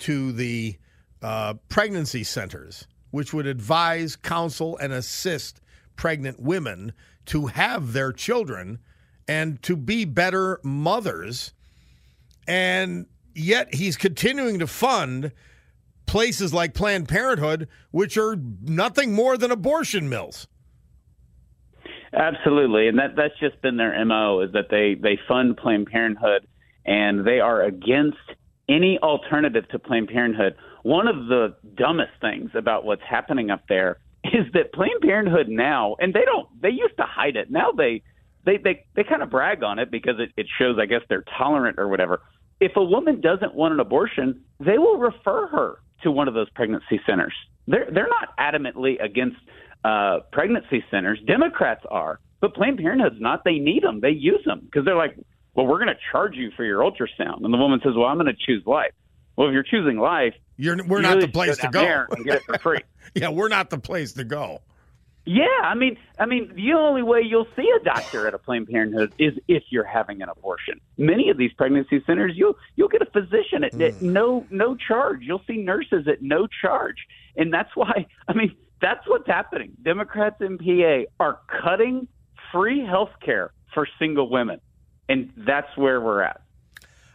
to 0.00 0.32
the 0.32 0.76
uh, 1.22 1.54
pregnancy 1.68 2.24
centers, 2.24 2.86
which 3.10 3.32
would 3.32 3.46
advise, 3.46 4.16
counsel, 4.16 4.76
and 4.78 4.92
assist 4.92 5.60
pregnant 5.96 6.40
women 6.40 6.92
to 7.26 7.46
have 7.46 7.92
their 7.92 8.12
children 8.12 8.78
and 9.26 9.62
to 9.62 9.76
be 9.76 10.04
better 10.04 10.60
mothers. 10.62 11.52
And 12.46 13.06
yet 13.34 13.74
he's 13.74 13.96
continuing 13.96 14.58
to 14.58 14.66
fund 14.66 15.32
places 16.06 16.52
like 16.52 16.74
Planned 16.74 17.08
Parenthood, 17.08 17.68
which 17.90 18.18
are 18.18 18.36
nothing 18.62 19.12
more 19.12 19.38
than 19.38 19.50
abortion 19.50 20.08
mills. 20.08 20.46
Absolutely, 22.12 22.86
and 22.86 22.98
that 22.98 23.16
that's 23.16 23.38
just 23.40 23.60
been 23.60 23.76
their 23.76 24.04
mo 24.04 24.40
is 24.40 24.52
that 24.52 24.68
they 24.70 24.94
they 24.94 25.18
fund 25.26 25.56
Planned 25.56 25.86
Parenthood 25.86 26.46
and 26.84 27.26
they 27.26 27.40
are 27.40 27.62
against 27.62 28.18
any 28.68 28.98
alternative 29.02 29.68
to 29.70 29.78
Planned 29.78 30.08
Parenthood. 30.08 30.56
One 30.82 31.08
of 31.08 31.26
the 31.26 31.54
dumbest 31.76 32.12
things 32.20 32.50
about 32.54 32.84
what's 32.84 33.02
happening 33.08 33.50
up 33.50 33.62
there 33.68 33.98
is 34.24 34.46
that 34.54 34.72
Planned 34.72 35.00
Parenthood 35.02 35.48
now, 35.48 35.96
and 35.98 36.14
they 36.14 36.24
don't, 36.24 36.48
they 36.60 36.70
used 36.70 36.96
to 36.96 37.04
hide 37.04 37.36
it. 37.36 37.50
Now 37.50 37.72
they, 37.72 38.02
they, 38.44 38.58
they, 38.58 38.84
they 38.94 39.04
kind 39.04 39.22
of 39.22 39.30
brag 39.30 39.62
on 39.62 39.78
it 39.78 39.90
because 39.90 40.14
it, 40.18 40.30
it 40.36 40.46
shows, 40.58 40.76
I 40.80 40.86
guess, 40.86 41.00
they're 41.08 41.24
tolerant 41.38 41.78
or 41.78 41.88
whatever. 41.88 42.22
If 42.60 42.72
a 42.76 42.84
woman 42.84 43.20
doesn't 43.20 43.54
want 43.54 43.74
an 43.74 43.80
abortion, 43.80 44.42
they 44.60 44.78
will 44.78 44.98
refer 44.98 45.48
her 45.48 45.78
to 46.02 46.10
one 46.10 46.28
of 46.28 46.34
those 46.34 46.48
pregnancy 46.50 47.00
centers. 47.06 47.34
They're 47.66 47.88
they're 47.92 48.08
not 48.08 48.36
adamantly 48.38 49.02
against 49.02 49.36
uh, 49.84 50.20
pregnancy 50.32 50.84
centers. 50.90 51.18
Democrats 51.26 51.84
are, 51.90 52.20
but 52.40 52.54
Planned 52.54 52.78
Parenthood's 52.78 53.20
not. 53.20 53.42
They 53.44 53.58
need 53.58 53.82
them. 53.82 54.00
They 54.00 54.10
use 54.10 54.42
them 54.44 54.60
because 54.64 54.84
they're 54.84 54.96
like, 54.96 55.16
well, 55.54 55.66
we're 55.66 55.78
going 55.78 55.94
to 55.94 56.00
charge 56.10 56.34
you 56.34 56.50
for 56.56 56.64
your 56.64 56.80
ultrasound. 56.80 57.44
And 57.44 57.52
the 57.52 57.58
woman 57.58 57.80
says, 57.82 57.92
well, 57.96 58.06
I'm 58.06 58.18
going 58.18 58.26
to 58.26 58.46
choose 58.46 58.62
life. 58.66 58.92
Well, 59.36 59.48
if 59.48 59.52
you're 59.52 59.64
choosing 59.64 59.98
life, 59.98 60.34
you're, 60.56 60.76
we're 60.86 60.98
you 60.98 61.02
not 61.02 61.14
really 61.14 61.26
the 61.26 61.32
place 61.32 61.56
go 61.56 61.62
to 61.62 61.68
go. 61.70 62.04
and 62.10 62.24
get 62.24 62.36
it 62.36 62.42
for 62.44 62.58
free. 62.58 62.80
yeah, 63.14 63.30
we're 63.30 63.48
not 63.48 63.70
the 63.70 63.78
place 63.78 64.12
to 64.14 64.24
go. 64.24 64.60
Yeah, 65.26 65.46
I 65.62 65.74
mean, 65.74 65.96
I 66.18 66.26
mean, 66.26 66.52
the 66.54 66.74
only 66.74 67.02
way 67.02 67.22
you'll 67.26 67.48
see 67.56 67.66
a 67.80 67.82
doctor 67.82 68.28
at 68.28 68.34
a 68.34 68.38
Planned 68.38 68.68
Parenthood 68.68 69.14
is 69.18 69.32
if 69.48 69.62
you're 69.70 69.82
having 69.84 70.20
an 70.20 70.28
abortion. 70.28 70.80
Many 70.98 71.30
of 71.30 71.38
these 71.38 71.50
pregnancy 71.54 72.02
centers, 72.06 72.32
you'll 72.34 72.56
you'll 72.76 72.88
get 72.88 73.00
a 73.00 73.06
physician 73.06 73.64
at, 73.64 73.72
mm. 73.72 73.88
at 73.88 74.02
no 74.02 74.46
no 74.50 74.76
charge. 74.76 75.20
You'll 75.22 75.42
see 75.46 75.56
nurses 75.56 76.06
at 76.08 76.20
no 76.20 76.46
charge, 76.60 77.06
and 77.36 77.52
that's 77.52 77.74
why. 77.74 78.06
I 78.28 78.34
mean, 78.34 78.54
that's 78.82 79.08
what's 79.08 79.26
happening. 79.26 79.72
Democrats 79.82 80.42
in 80.42 80.58
PA 80.58 81.10
are 81.18 81.40
cutting 81.62 82.06
free 82.52 82.84
health 82.84 83.12
care 83.24 83.50
for 83.72 83.88
single 83.98 84.28
women 84.28 84.60
and 85.08 85.30
that's 85.36 85.76
where 85.76 86.00
we're 86.00 86.22
at. 86.22 86.40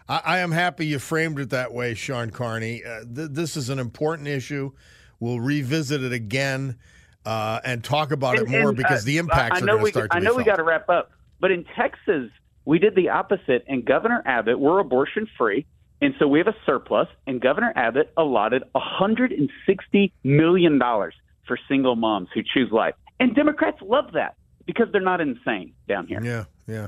I, 0.07 0.21
I 0.25 0.39
am 0.39 0.51
happy 0.51 0.87
you 0.87 0.99
framed 0.99 1.39
it 1.39 1.49
that 1.51 1.73
way, 1.73 1.93
Shawn 1.93 2.31
Carney. 2.31 2.83
Uh, 2.83 3.01
th- 3.03 3.29
this 3.31 3.55
is 3.55 3.69
an 3.69 3.79
important 3.79 4.27
issue. 4.27 4.71
We'll 5.19 5.39
revisit 5.39 6.03
it 6.03 6.13
again 6.13 6.77
uh, 7.25 7.59
and 7.63 7.83
talk 7.83 8.11
about 8.11 8.37
and, 8.37 8.47
it 8.47 8.49
more 8.49 8.69
and, 8.69 8.77
because 8.77 9.03
uh, 9.03 9.05
the 9.05 9.17
impacts 9.17 9.61
I 9.61 9.65
know 9.65 9.73
are 9.73 9.77
going 9.77 9.85
to 9.85 9.91
start 9.91 10.11
to 10.11 10.17
I 10.17 10.19
know 10.19 10.35
we 10.35 10.43
got 10.43 10.55
to 10.55 10.63
wrap 10.63 10.89
up, 10.89 11.11
but 11.39 11.51
in 11.51 11.65
Texas, 11.75 12.31
we 12.65 12.79
did 12.79 12.95
the 12.95 13.09
opposite. 13.09 13.65
And 13.67 13.85
Governor 13.85 14.21
Abbott, 14.25 14.59
we're 14.59 14.79
abortion 14.79 15.27
free. 15.37 15.65
And 16.01 16.13
so 16.17 16.27
we 16.27 16.39
have 16.39 16.47
a 16.47 16.55
surplus, 16.65 17.09
and 17.27 17.41
Governor 17.41 17.73
Abbott 17.75 18.13
allotted 18.15 18.63
$160 18.73 20.11
million 20.23 20.79
for 20.79 21.59
single 21.67 21.97
moms 21.97 22.29
who 22.33 22.41
choose 22.41 22.71
life. 22.71 22.95
And 23.19 23.35
Democrats 23.35 23.79
love 23.81 24.13
that 24.13 24.35
because 24.65 24.87
they're 24.93 25.01
not 25.01 25.19
insane 25.19 25.73
down 25.89 26.07
here. 26.07 26.23
Yeah, 26.23 26.45
yeah. 26.67 26.87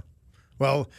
Well, 0.61 0.91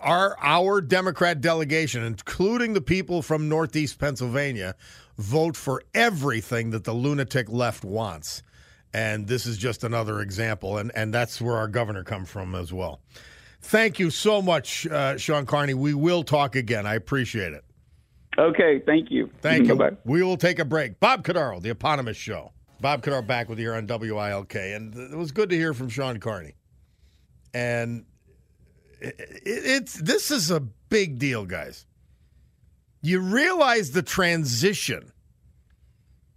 our 0.00 0.34
our 0.40 0.80
Democrat 0.80 1.42
delegation, 1.42 2.02
including 2.02 2.72
the 2.72 2.80
people 2.80 3.20
from 3.20 3.50
Northeast 3.50 3.98
Pennsylvania, 3.98 4.76
vote 5.18 5.58
for 5.58 5.82
everything 5.94 6.70
that 6.70 6.84
the 6.84 6.94
lunatic 6.94 7.50
left 7.50 7.84
wants. 7.84 8.42
And 8.94 9.26
this 9.26 9.44
is 9.44 9.58
just 9.58 9.84
another 9.84 10.22
example, 10.22 10.78
and, 10.78 10.90
and 10.94 11.12
that's 11.12 11.38
where 11.38 11.56
our 11.56 11.68
governor 11.68 12.02
comes 12.02 12.30
from 12.30 12.54
as 12.54 12.72
well. 12.72 13.00
Thank 13.60 13.98
you 13.98 14.08
so 14.08 14.40
much, 14.40 14.86
uh, 14.86 15.18
Shawn 15.18 15.44
Carney. 15.44 15.74
We 15.74 15.92
will 15.92 16.22
talk 16.22 16.56
again. 16.56 16.86
I 16.86 16.94
appreciate 16.94 17.52
it. 17.52 17.64
Okay, 18.38 18.80
thank 18.86 19.10
you. 19.10 19.28
Thank 19.42 19.66
you. 19.66 19.74
Bye-bye. 19.74 19.96
We 20.06 20.22
will 20.22 20.38
take 20.38 20.60
a 20.60 20.64
break. 20.64 20.98
Bob 20.98 21.24
Cordaro, 21.24 21.60
the 21.60 21.70
eponymous 21.70 22.16
show. 22.16 22.52
Bob 22.80 23.02
Cordaro 23.02 23.26
back 23.26 23.50
with 23.50 23.58
you 23.58 23.66
here 23.66 23.74
on 23.74 23.86
WILK. 23.86 24.54
And 24.54 24.94
it 24.94 25.16
was 25.16 25.30
good 25.30 25.50
to 25.50 25.56
hear 25.56 25.74
from 25.74 25.90
Shawn 25.90 26.20
Carney. 26.20 26.54
And 27.52 28.06
it's 29.00 29.94
this 29.94 30.30
is 30.30 30.50
a 30.50 30.60
big 30.60 31.18
deal, 31.18 31.44
guys. 31.44 31.86
You 33.02 33.20
realize 33.20 33.90
the 33.90 34.02
transition. 34.02 35.12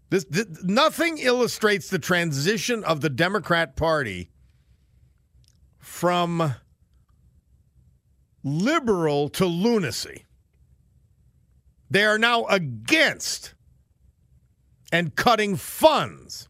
This, 0.10 0.26
this, 0.26 0.48
nothing 0.64 1.18
illustrates 1.18 1.90
the 1.90 2.00
transition 2.00 2.84
of 2.84 3.02
the 3.02 3.10
Democrat 3.10 3.76
Party 3.76 4.32
from 5.80 6.56
liberal 8.44 9.30
to 9.30 9.46
lunacy. 9.46 10.26
They 11.90 12.04
are 12.04 12.18
now 12.18 12.46
against 12.46 13.54
and 14.92 15.16
cutting 15.16 15.56
funds 15.56 16.48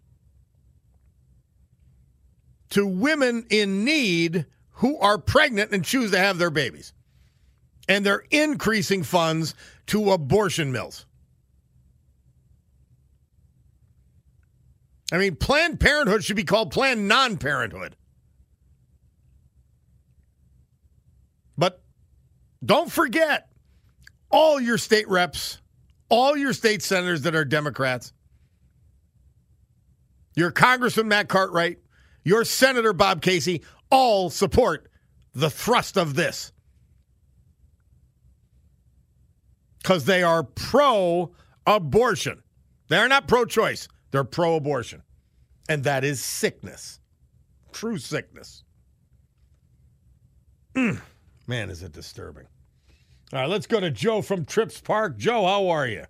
to 2.69 2.85
women 2.85 3.45
in 3.49 3.83
need 3.83 4.45
who 4.77 4.97
are 4.99 5.17
pregnant 5.17 5.71
and 5.71 5.83
choose 5.83 6.11
to 6.11 6.17
have 6.17 6.37
their 6.37 6.49
babies. 6.49 6.93
And 7.89 8.05
they're 8.05 8.23
increasing 8.29 9.03
funds 9.03 9.55
to 9.87 10.11
abortion 10.11 10.71
mills. 10.71 11.05
I 15.11 15.17
mean, 15.17 15.35
Planned 15.35 15.79
Parenthood 15.79 16.23
should 16.23 16.35
be 16.35 16.43
called 16.43 16.71
Planned 16.71 17.07
Non 17.07 17.37
Parenthood. 17.37 17.95
But 21.57 21.81
don't 22.63 22.91
forget 22.91 23.49
all 24.29 24.59
your 24.59 24.77
state 24.77 25.07
reps, 25.07 25.59
all 26.09 26.37
your 26.37 26.53
state 26.53 26.83
senators 26.83 27.23
that 27.23 27.35
are 27.35 27.45
Democrats, 27.45 28.13
your 30.35 30.51
Congressman 30.51 31.07
Matt 31.07 31.29
Cartwright, 31.29 31.79
your 32.23 32.43
Senator 32.43 32.91
Bob 32.91 33.21
Casey, 33.21 33.63
all 33.89 34.29
support 34.29 34.89
the 35.33 35.49
thrust 35.49 35.97
of 35.97 36.15
this. 36.15 36.51
Because 39.81 40.05
they 40.05 40.23
are 40.23 40.43
pro 40.43 41.31
abortion. 41.65 42.43
They're 42.87 43.07
not 43.07 43.27
pro 43.27 43.45
choice, 43.45 43.87
they're 44.11 44.23
pro 44.23 44.55
abortion. 44.55 45.03
And 45.69 45.83
that 45.83 46.03
is 46.03 46.23
sickness. 46.23 46.99
True 47.73 47.97
sickness. 47.97 48.63
Mm. 50.75 51.01
Man, 51.45 51.69
is 51.69 51.83
it 51.83 51.91
disturbing. 51.91 52.45
All 53.33 53.39
right, 53.41 53.49
let's 53.49 53.67
go 53.67 53.79
to 53.79 53.91
Joe 53.91 54.21
from 54.21 54.45
Trips 54.45 54.79
Park. 54.79 55.17
Joe, 55.17 55.45
how 55.45 55.67
are 55.67 55.87
you? 55.87 56.05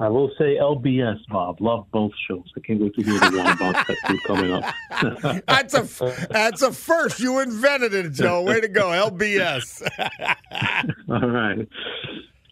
I 0.00 0.08
will 0.08 0.30
say 0.38 0.56
LBS, 0.56 1.18
Bob. 1.28 1.60
Love 1.60 1.86
both 1.92 2.12
shows. 2.26 2.50
I 2.56 2.60
can't 2.60 2.80
wait 2.80 2.94
to 2.94 3.02
hear 3.02 3.20
the 3.20 3.36
one 3.36 3.52
about 3.52 3.86
that 3.86 3.96
two 4.08 4.18
coming 4.26 4.50
up. 4.50 5.44
that's 5.46 5.74
a 5.74 6.26
that's 6.30 6.62
a 6.62 6.72
first. 6.72 7.20
You 7.20 7.40
invented 7.40 7.92
it, 7.92 8.12
Joe. 8.12 8.42
Way 8.42 8.62
to 8.62 8.68
go, 8.68 8.86
LBS. 8.86 9.82
All 11.10 11.28
right. 11.28 11.68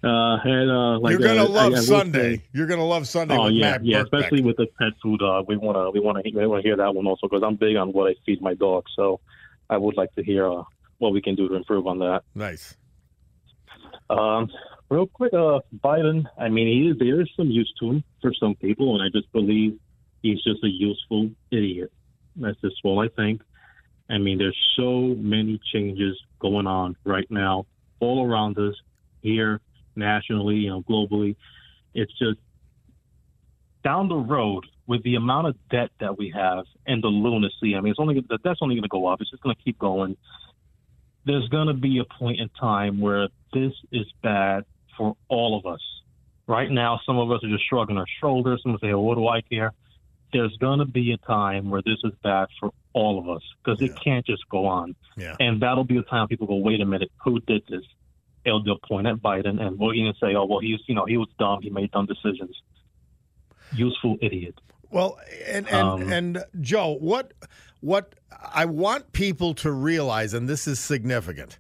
Uh, 0.04 0.36
and, 0.44 0.70
uh, 0.70 0.98
like, 1.00 1.12
You're 1.12 1.20
gonna 1.20 1.44
uh, 1.44 1.48
love 1.48 1.72
I, 1.72 1.78
I 1.78 1.80
Sunday. 1.80 2.36
Say, 2.36 2.42
You're 2.52 2.66
gonna 2.66 2.84
love 2.84 3.08
Sunday. 3.08 3.36
Oh 3.36 3.48
yeah, 3.48 3.70
Matt 3.72 3.84
yeah. 3.84 4.02
Especially 4.02 4.42
with 4.42 4.58
the 4.58 4.66
pet 4.78 4.92
food. 5.02 5.22
Uh, 5.22 5.42
we 5.48 5.56
wanna 5.56 5.90
we 5.90 6.00
wanna 6.00 6.20
we 6.22 6.46
wanna 6.46 6.62
hear 6.62 6.76
that 6.76 6.94
one 6.94 7.06
also 7.06 7.28
because 7.28 7.42
I'm 7.42 7.56
big 7.56 7.76
on 7.76 7.92
what 7.92 8.10
I 8.10 8.14
feed 8.26 8.42
my 8.42 8.52
dog. 8.52 8.84
So 8.94 9.20
I 9.70 9.78
would 9.78 9.96
like 9.96 10.14
to 10.16 10.22
hear 10.22 10.52
uh, 10.52 10.64
what 10.98 11.14
we 11.14 11.22
can 11.22 11.34
do 11.34 11.48
to 11.48 11.54
improve 11.54 11.86
on 11.86 11.98
that. 12.00 12.24
Nice. 12.34 12.76
Um, 14.10 14.50
real 14.90 15.06
quick, 15.06 15.32
uh, 15.32 15.60
Biden. 15.84 16.24
I 16.38 16.48
mean, 16.48 16.66
he 16.66 16.90
is, 16.90 16.98
there 16.98 17.20
is 17.20 17.28
some 17.36 17.50
use 17.50 17.72
to 17.80 17.90
him 17.90 18.04
for 18.20 18.32
some 18.38 18.54
people, 18.54 18.94
and 18.94 19.02
I 19.02 19.08
just 19.16 19.30
believe 19.32 19.78
he's 20.22 20.42
just 20.42 20.62
a 20.64 20.68
useful 20.68 21.30
idiot. 21.50 21.92
That's 22.36 22.60
just 22.60 22.76
all 22.84 23.00
I 23.00 23.08
think. 23.08 23.42
I 24.10 24.18
mean, 24.18 24.38
there's 24.38 24.56
so 24.76 25.14
many 25.18 25.60
changes 25.72 26.18
going 26.38 26.66
on 26.66 26.96
right 27.04 27.30
now, 27.30 27.66
all 28.00 28.26
around 28.26 28.58
us, 28.58 28.74
here, 29.20 29.60
nationally, 29.96 30.56
you 30.56 30.70
know, 30.70 30.82
globally. 30.82 31.36
It's 31.94 32.12
just 32.18 32.38
down 33.84 34.08
the 34.08 34.16
road 34.16 34.64
with 34.86 35.02
the 35.02 35.16
amount 35.16 35.48
of 35.48 35.56
debt 35.70 35.90
that 36.00 36.16
we 36.16 36.32
have 36.34 36.64
and 36.86 37.02
the 37.02 37.08
lunacy. 37.08 37.74
I 37.76 37.80
mean, 37.80 37.90
it's 37.90 38.00
only 38.00 38.24
that's 38.42 38.60
only 38.62 38.76
going 38.76 38.82
to 38.82 38.88
go 38.88 39.06
up. 39.06 39.20
It's 39.20 39.30
just 39.30 39.42
going 39.42 39.54
to 39.54 39.62
keep 39.62 39.78
going. 39.78 40.16
There's 41.26 41.48
going 41.48 41.66
to 41.66 41.74
be 41.74 41.98
a 41.98 42.04
point 42.18 42.40
in 42.40 42.48
time 42.48 43.00
where 43.00 43.28
this 43.52 43.72
is 43.92 44.06
bad 44.22 44.64
for 44.98 45.16
all 45.28 45.56
of 45.56 45.64
us. 45.64 45.80
Right 46.46 46.70
now, 46.70 47.00
some 47.06 47.18
of 47.18 47.30
us 47.30 47.42
are 47.44 47.48
just 47.48 47.66
shrugging 47.68 47.96
our 47.96 48.06
shoulders. 48.20 48.60
Some 48.62 48.76
say, 48.80 48.88
well, 48.88 49.04
what 49.04 49.14
do 49.16 49.28
I 49.28 49.40
care? 49.40 49.72
there's 50.32 50.56
going 50.58 50.78
to 50.78 50.84
be 50.84 51.12
a 51.12 51.16
time 51.18 51.70
where 51.70 51.82
this 51.82 51.98
is 52.04 52.12
bad 52.22 52.48
for 52.60 52.70
all 52.92 53.18
of 53.18 53.28
us 53.28 53.42
because 53.62 53.80
it 53.80 53.92
can't 54.02 54.26
just 54.26 54.48
go 54.48 54.66
on. 54.66 54.94
Yeah. 55.16 55.36
And 55.40 55.62
that'll 55.62 55.84
be 55.84 55.96
a 55.98 56.02
time 56.02 56.28
people 56.28 56.46
go, 56.46 56.56
wait 56.56 56.80
a 56.80 56.84
minute, 56.84 57.10
who 57.24 57.40
did 57.40 57.62
this? 57.68 57.84
They'll, 58.44 58.62
they'll 58.62 58.78
point 58.78 59.06
at 59.06 59.16
Biden 59.16 59.60
and 59.60 59.78
we'll 59.78 59.94
even 59.94 60.14
say, 60.20 60.34
oh, 60.34 60.44
well, 60.44 60.60
he's, 60.60 60.80
you 60.86 60.94
know, 60.94 61.06
he 61.06 61.16
was 61.16 61.28
dumb. 61.38 61.60
He 61.62 61.70
made 61.70 61.90
dumb 61.92 62.06
decisions. 62.06 62.60
Useful 63.72 64.16
idiot. 64.20 64.54
Well, 64.90 65.18
and 65.46 65.68
and, 65.68 65.86
Um, 65.86 66.12
and 66.12 66.44
Joe, 66.62 66.96
what 66.98 67.34
what 67.80 68.14
I 68.54 68.64
want 68.64 69.12
people 69.12 69.52
to 69.56 69.70
realize, 69.70 70.32
and 70.32 70.48
this 70.48 70.66
is 70.66 70.80
significant. 70.80 71.58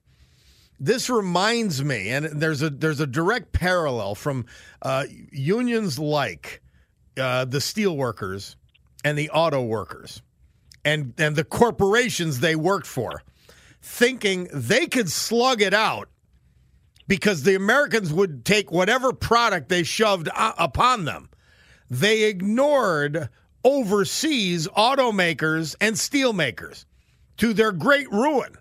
This 0.80 1.10
reminds 1.10 1.82
me, 1.82 2.10
and 2.10 2.26
there's 2.26 2.62
a 2.62 2.70
there's 2.70 3.00
a 3.00 3.06
direct 3.06 3.52
parallel 3.52 4.14
from 4.14 4.46
uh, 4.82 5.04
unions 5.32 5.98
like 5.98 6.62
uh, 7.16 7.44
the 7.44 7.58
steelworkers 7.58 8.56
and 9.04 9.18
the 9.18 9.30
auto 9.30 9.62
workers, 9.62 10.22
and 10.84 11.14
and 11.18 11.34
the 11.34 11.44
corporations 11.44 12.40
they 12.40 12.54
worked 12.54 12.86
for, 12.86 13.22
thinking 13.82 14.48
they 14.52 14.86
could 14.86 15.10
slug 15.10 15.62
it 15.62 15.74
out 15.74 16.08
because 17.08 17.42
the 17.42 17.56
Americans 17.56 18.12
would 18.12 18.44
take 18.44 18.70
whatever 18.70 19.12
product 19.12 19.68
they 19.68 19.82
shoved 19.82 20.28
uh, 20.34 20.52
upon 20.58 21.04
them 21.04 21.28
they 21.90 22.24
ignored 22.24 23.28
overseas 23.64 24.68
automakers 24.68 25.74
and 25.80 25.96
steelmakers 25.96 26.84
to 27.38 27.52
their 27.52 27.72
great 27.72 28.10
ruin. 28.10 28.57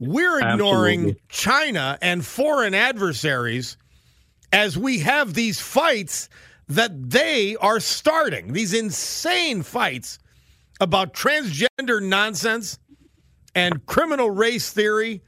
We're 0.00 0.38
ignoring 0.38 1.00
Absolutely. 1.00 1.22
China 1.28 1.98
and 2.00 2.24
foreign 2.24 2.74
adversaries 2.74 3.76
as 4.52 4.76
we 4.76 5.00
have 5.00 5.34
these 5.34 5.60
fights 5.60 6.28
that 6.68 7.10
they 7.10 7.56
are 7.56 7.80
starting, 7.80 8.52
these 8.52 8.72
insane 8.72 9.62
fights 9.62 10.18
about 10.80 11.12
transgender 11.12 12.02
nonsense 12.02 12.78
and 13.54 13.84
criminal 13.86 14.30
race 14.30 14.72
theory 14.72 15.22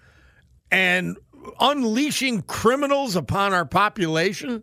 and 0.70 1.18
unleashing 1.60 2.40
criminals 2.42 3.14
upon 3.16 3.52
our 3.52 3.66
population 3.66 4.62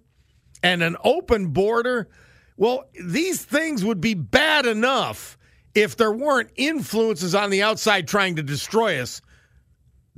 and 0.63 0.81
an 0.81 0.97
open 1.03 1.47
border. 1.47 2.09
Well, 2.57 2.85
these 3.05 3.43
things 3.43 3.85
would 3.85 4.01
be 4.01 4.15
bad 4.15 4.65
enough 4.65 5.37
if 5.75 5.95
there 5.97 6.11
weren't 6.11 6.49
influences 6.55 7.35
on 7.35 7.51
the 7.51 7.61
outside 7.61 8.07
trying 8.07 8.37
to 8.37 8.43
destroy 8.43 8.99
us, 8.99 9.21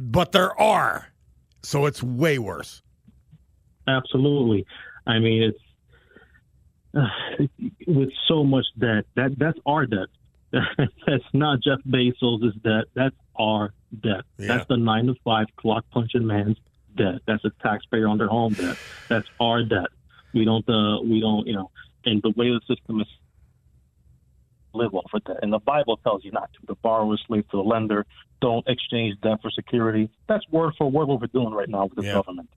but 0.01 0.31
there 0.31 0.59
are. 0.59 1.07
So 1.63 1.85
it's 1.85 2.01
way 2.01 2.39
worse. 2.39 2.81
Absolutely. 3.87 4.65
I 5.05 5.19
mean, 5.19 5.43
it's 5.43 5.59
uh, 6.95 7.45
with 7.87 8.09
so 8.27 8.43
much 8.43 8.65
debt. 8.79 9.05
That 9.15 9.37
that's 9.37 9.59
our 9.65 9.85
debt. 9.85 10.07
that's 10.51 11.23
not 11.33 11.61
Jeff 11.61 11.79
Bezos' 11.87 12.61
debt. 12.63 12.85
That's 12.93 13.15
our 13.39 13.73
debt. 14.01 14.23
Yeah. 14.37 14.47
That's 14.47 14.67
the 14.67 14.77
nine 14.77 15.07
to 15.07 15.15
five 15.23 15.47
clock 15.55 15.85
punching 15.91 16.25
man's 16.25 16.57
debt. 16.97 17.21
That's 17.27 17.45
a 17.45 17.51
taxpayer 17.61 18.07
on 18.07 18.17
their 18.17 18.27
home 18.27 18.53
debt. 18.53 18.77
That's 19.07 19.27
our 19.39 19.63
debt. 19.63 19.87
We 20.33 20.45
don't. 20.45 20.67
Uh, 20.67 21.01
we 21.03 21.21
don't. 21.21 21.47
You 21.47 21.53
know. 21.53 21.71
And 22.05 22.21
the 22.23 22.31
way 22.31 22.49
the 22.49 22.61
system 22.67 22.99
is 23.01 23.07
live 24.73 24.93
off 24.93 25.11
of 25.13 25.23
debt. 25.23 25.37
And 25.41 25.51
the 25.51 25.59
Bible 25.59 25.97
tells 25.97 26.23
you 26.23 26.31
not 26.31 26.49
to. 26.53 26.59
The 26.67 26.75
borrower 26.75 27.13
is 27.13 27.21
slave 27.27 27.47
to 27.51 27.57
the 27.57 27.63
lender. 27.63 28.05
Don't 28.41 28.67
exchange 28.67 29.19
debt 29.21 29.39
for 29.41 29.51
security. 29.51 30.09
That's 30.27 30.47
word 30.49 30.73
for 30.77 30.89
word 30.89 31.07
what 31.07 31.21
we're 31.21 31.27
doing 31.27 31.53
right 31.53 31.69
now 31.69 31.85
with 31.85 31.95
the 31.95 32.03
Yeah. 32.03 32.13
government. 32.13 32.49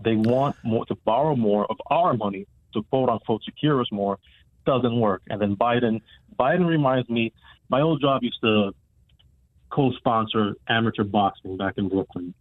They 0.00 0.16
want 0.16 0.56
more 0.64 0.84
to 0.86 0.94
borrow 1.04 1.36
more 1.36 1.64
of 1.70 1.76
our 1.88 2.14
money 2.14 2.46
to 2.74 2.82
quote 2.84 3.08
unquote 3.08 3.42
secure 3.44 3.80
us 3.80 3.90
more. 3.92 4.18
Doesn't 4.66 4.98
work. 4.98 5.22
And 5.28 5.40
then 5.40 5.56
Biden, 5.56 6.00
Biden 6.38 6.66
reminds 6.66 7.08
me. 7.08 7.32
My 7.68 7.80
old 7.80 8.00
job 8.00 8.22
used 8.22 8.40
to 8.42 8.74
co-sponsor 9.70 10.54
amateur 10.68 11.04
boxing 11.04 11.56
back 11.56 11.74
in 11.78 11.88
Brooklyn, 11.88 12.34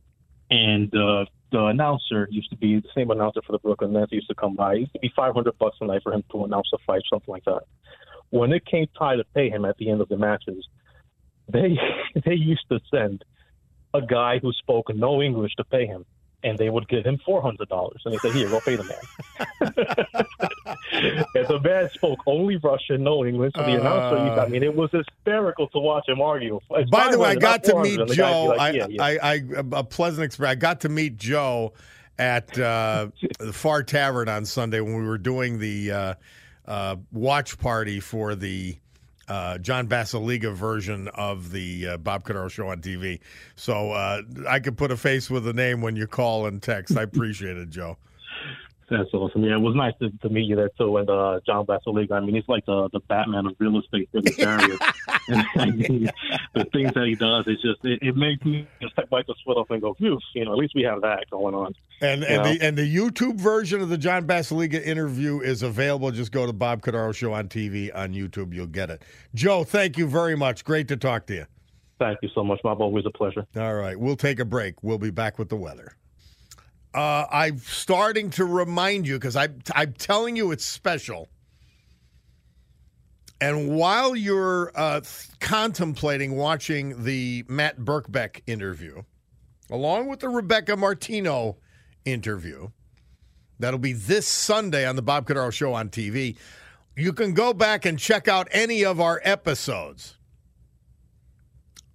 and 0.49 0.93
uh, 0.95 1.25
the 1.51 1.65
announcer 1.65 2.27
used 2.31 2.49
to 2.49 2.57
be 2.57 2.75
the 2.79 2.87
same 2.93 3.11
announcer 3.11 3.41
for 3.41 3.53
the 3.53 3.59
Brooklyn 3.59 3.93
Nets. 3.93 4.11
Used 4.11 4.27
to 4.29 4.35
come 4.35 4.55
by. 4.55 4.75
It 4.75 4.79
used 4.79 4.93
to 4.93 4.99
be 4.99 5.11
500 5.15 5.57
bucks 5.57 5.77
a 5.81 5.85
night 5.85 6.01
for 6.03 6.13
him 6.13 6.23
to 6.31 6.43
announce 6.45 6.69
a 6.73 6.77
fight, 6.85 7.01
something 7.09 7.31
like 7.31 7.45
that. 7.45 7.63
When 8.31 8.51
it 8.51 8.65
came 8.65 8.87
time 8.97 9.19
to 9.19 9.23
pay 9.35 9.49
him 9.49 9.65
at 9.65 9.77
the 9.77 9.89
end 9.89 10.01
of 10.01 10.09
the 10.09 10.17
matches, 10.17 10.67
they 11.47 11.77
they 12.25 12.33
used 12.33 12.65
to 12.69 12.79
send 12.89 13.23
a 13.93 14.01
guy 14.01 14.39
who 14.39 14.51
spoke 14.53 14.93
no 14.93 15.21
English 15.21 15.53
to 15.55 15.63
pay 15.63 15.85
him, 15.85 16.05
and 16.43 16.57
they 16.57 16.69
would 16.69 16.87
give 16.87 17.05
him 17.05 17.19
four 17.25 17.41
hundred 17.41 17.69
dollars, 17.69 18.01
and 18.05 18.13
they 18.13 18.17
say, 18.17 18.31
"Here, 18.31 18.49
go 18.49 18.59
pay 18.61 18.75
the 18.75 18.83
man." 18.83 18.97
and 21.35 21.47
the 21.47 21.59
man 21.63 21.89
spoke 21.93 22.19
only 22.25 22.57
Russian, 22.57 23.03
no 23.03 23.25
English. 23.25 23.53
So 23.55 23.63
the 23.63 23.79
announcer, 23.79 24.25
used, 24.25 24.39
I 24.39 24.47
mean, 24.47 24.63
it 24.63 24.75
was 24.75 24.89
hysterical 24.91 25.67
to 25.69 25.79
watch 25.79 26.07
him 26.07 26.21
argue. 26.21 26.59
By 26.89 27.11
the 27.11 27.19
way, 27.19 27.29
I 27.29 27.35
got 27.35 27.63
to 27.65 27.81
meet 27.81 27.99
And 27.99 28.09
the 28.09 28.15
guy'd 28.15 28.31
be 28.31 28.33
Joe. 28.33 28.45
like, 28.45 28.59
I, 28.59 28.69
yeah, 28.71 28.87
yeah. 28.89 29.03
I, 29.03 29.33
I, 29.33 29.43
a 29.73 29.83
pleasant 29.83 30.25
experience. 30.25 30.53
I 30.53 30.55
got 30.55 30.81
to 30.81 30.89
meet 30.89 31.17
Joe 31.17 31.73
at 32.17 32.57
uh, 32.57 33.07
the 33.39 33.53
Far 33.53 33.83
Tavern 33.83 34.29
on 34.29 34.45
Sunday 34.45 34.79
when 34.79 34.95
we 34.95 35.05
were 35.05 35.17
doing 35.17 35.59
the 35.59 35.91
uh, 35.91 36.13
uh, 36.65 36.95
watch 37.11 37.57
party 37.57 37.99
for 37.99 38.35
the 38.35 38.77
uh, 39.27 39.57
John 39.59 39.87
Basiliga 39.87 40.53
version 40.53 41.07
of 41.09 41.51
the 41.51 41.87
uh, 41.87 41.97
Bob 41.97 42.23
Cordaro 42.23 42.49
show 42.49 42.67
on 42.67 42.81
TV. 42.81 43.19
So 43.55 43.91
uh, 43.91 44.23
I 44.47 44.59
could 44.59 44.77
put 44.77 44.91
a 44.91 44.97
face 44.97 45.29
with 45.29 45.47
a 45.47 45.53
name 45.53 45.81
when 45.81 45.95
you 45.95 46.07
call 46.07 46.45
and 46.47 46.61
text. 46.61 46.97
I 46.97 47.03
appreciate 47.03 47.57
it, 47.57 47.69
Joe. 47.69 47.97
That's 48.91 49.13
awesome. 49.13 49.45
Yeah, 49.45 49.55
it 49.55 49.61
was 49.61 49.73
nice 49.73 49.93
to, 50.01 50.09
to 50.21 50.29
meet 50.29 50.49
you 50.49 50.57
there 50.57 50.69
too. 50.77 50.97
And 50.97 51.09
uh, 51.09 51.39
John 51.45 51.65
Basiliga, 51.65 52.11
I 52.11 52.19
mean, 52.19 52.35
he's 52.35 52.47
like 52.49 52.65
the, 52.65 52.89
the 52.91 52.99
Batman 52.99 53.45
of 53.45 53.55
real 53.57 53.79
estate 53.79 54.09
in 54.13 54.21
this 54.25 54.37
area. 54.37 54.77
and 55.29 55.45
I 55.55 55.65
mean, 55.67 56.09
the 56.53 56.65
things 56.65 56.93
that 56.93 57.05
he 57.05 57.15
does, 57.15 57.45
it's 57.47 57.61
just 57.61 57.79
it, 57.85 57.99
it 58.01 58.17
makes 58.17 58.43
me 58.43 58.67
just 58.81 58.93
bite 59.09 59.27
the 59.27 59.35
sweat 59.43 59.55
off 59.55 59.69
and 59.69 59.81
go, 59.81 59.93
phew, 59.93 60.19
you 60.35 60.43
know, 60.43 60.51
at 60.51 60.57
least 60.57 60.73
we 60.75 60.83
have 60.83 60.99
that 61.03 61.29
going 61.31 61.55
on. 61.55 61.73
And 62.01 62.25
and 62.25 62.45
Yeah. 62.45 62.53
the 62.53 62.61
and 62.61 62.77
the 62.77 62.95
YouTube 62.95 63.37
version 63.37 63.79
of 63.79 63.87
the 63.87 63.97
John 63.97 64.27
Basiliga 64.27 64.83
interview 64.85 65.39
is 65.39 65.63
available. 65.63 66.11
Just 66.11 66.33
go 66.33 66.45
to 66.45 66.51
Bob 66.51 66.81
Cordaro 66.81 67.15
Show 67.15 67.31
on 67.31 67.47
TV 67.47 67.95
on 67.95 68.13
YouTube. 68.13 68.53
You'll 68.53 68.67
get 68.67 68.89
it. 68.89 69.03
Joe, 69.33 69.63
thank 69.63 69.97
you 69.97 70.05
very 70.05 70.35
much. 70.35 70.65
Great 70.65 70.89
to 70.89 70.97
talk 70.97 71.27
to 71.27 71.33
you. 71.33 71.45
Thank 71.97 72.17
you 72.23 72.29
so 72.35 72.43
much, 72.43 72.59
Bob. 72.61 72.81
Always 72.81 73.05
a 73.05 73.11
pleasure. 73.11 73.45
All 73.55 73.75
right, 73.75 73.97
we'll 73.97 74.17
take 74.17 74.39
a 74.39 74.45
break. 74.45 74.83
We'll 74.83 74.97
be 74.97 75.11
back 75.11 75.39
with 75.39 75.47
the 75.47 75.55
weather. 75.55 75.95
Uh, 76.93 77.25
I'm 77.31 77.59
starting 77.59 78.29
to 78.31 78.45
remind 78.45 79.07
you 79.07 79.15
because 79.17 79.35
I'm 79.35 79.59
I'm 79.73 79.93
telling 79.93 80.35
you 80.35 80.51
it's 80.51 80.65
special. 80.65 81.29
And 83.39 83.75
while 83.75 84.15
you're 84.15 84.71
uh, 84.75 85.01
contemplating 85.39 86.35
watching 86.35 87.03
the 87.03 87.43
Matt 87.47 87.79
Birkbeck 87.79 88.41
interview, 88.45 89.01
along 89.71 90.09
with 90.09 90.19
the 90.19 90.29
Rebecca 90.29 90.77
Martino 90.77 91.57
interview, 92.05 92.69
that'll 93.57 93.79
be 93.79 93.93
this 93.93 94.27
Sunday 94.27 94.85
on 94.85 94.95
the 94.95 95.01
Bob 95.01 95.25
Cordaro 95.25 95.51
Show 95.51 95.73
on 95.73 95.89
TV. 95.89 96.37
You 96.95 97.13
can 97.13 97.33
go 97.33 97.51
back 97.51 97.85
and 97.85 97.97
check 97.97 98.27
out 98.27 98.47
any 98.51 98.85
of 98.85 98.99
our 98.99 99.19
episodes 99.23 100.17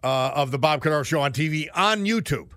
uh, 0.02 0.32
of 0.34 0.50
the 0.50 0.58
Bob 0.58 0.82
Cordaro 0.82 1.04
Show 1.04 1.20
on 1.20 1.32
TV 1.32 1.68
on 1.74 2.06
YouTube. 2.06 2.48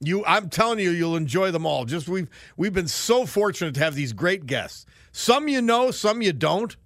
You, 0.00 0.24
I'm 0.26 0.50
telling 0.50 0.78
you, 0.78 0.90
you'll 0.90 1.16
enjoy 1.16 1.50
them 1.50 1.64
all. 1.64 1.84
Just 1.84 2.08
we've 2.08 2.28
we've 2.56 2.72
been 2.72 2.88
so 2.88 3.24
fortunate 3.24 3.74
to 3.74 3.80
have 3.80 3.94
these 3.94 4.12
great 4.12 4.46
guests. 4.46 4.84
Some 5.12 5.48
you 5.48 5.62
know, 5.62 5.90
some 5.90 6.20
you 6.20 6.32
don't, 6.32 6.76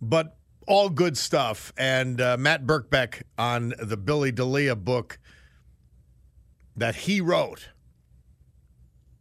but 0.00 0.36
all 0.66 0.88
good 0.88 1.18
stuff. 1.18 1.72
And 1.76 2.20
uh, 2.20 2.36
Matt 2.38 2.66
Birkbeck 2.66 3.22
on 3.36 3.74
the 3.78 3.96
Billy 3.98 4.32
D'Elia 4.32 4.74
book 4.76 5.18
that 6.76 6.94
he 6.94 7.20
wrote, 7.20 7.68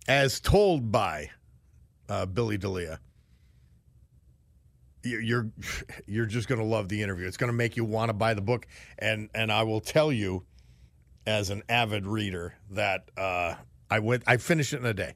as 0.08 0.40
told 0.40 0.92
by 0.92 1.30
uh, 2.08 2.26
Billy 2.26 2.58
D'Elia 2.58 3.00
you- 5.04 5.20
you're 5.20 5.52
you're 6.08 6.26
just 6.26 6.48
going 6.48 6.60
to 6.60 6.66
love 6.66 6.90
the 6.90 7.02
interview. 7.02 7.28
It's 7.28 7.38
going 7.38 7.50
to 7.52 7.58
make 7.58 7.76
you 7.78 7.86
want 7.86 8.10
to 8.10 8.14
buy 8.14 8.34
the 8.34 8.42
book, 8.42 8.66
and 8.98 9.30
and 9.36 9.52
I 9.52 9.64
will 9.64 9.82
tell 9.82 10.12
you, 10.12 10.46
as 11.26 11.50
an 11.50 11.64
avid 11.70 12.06
reader, 12.06 12.56
that 12.72 13.10
uh, 13.18 13.56
I 13.90 14.00
went 14.00 14.24
I 14.28 14.36
finished 14.38 14.74
it 14.74 14.78
in 14.78 14.86
a 14.86 14.94
day. 14.94 15.14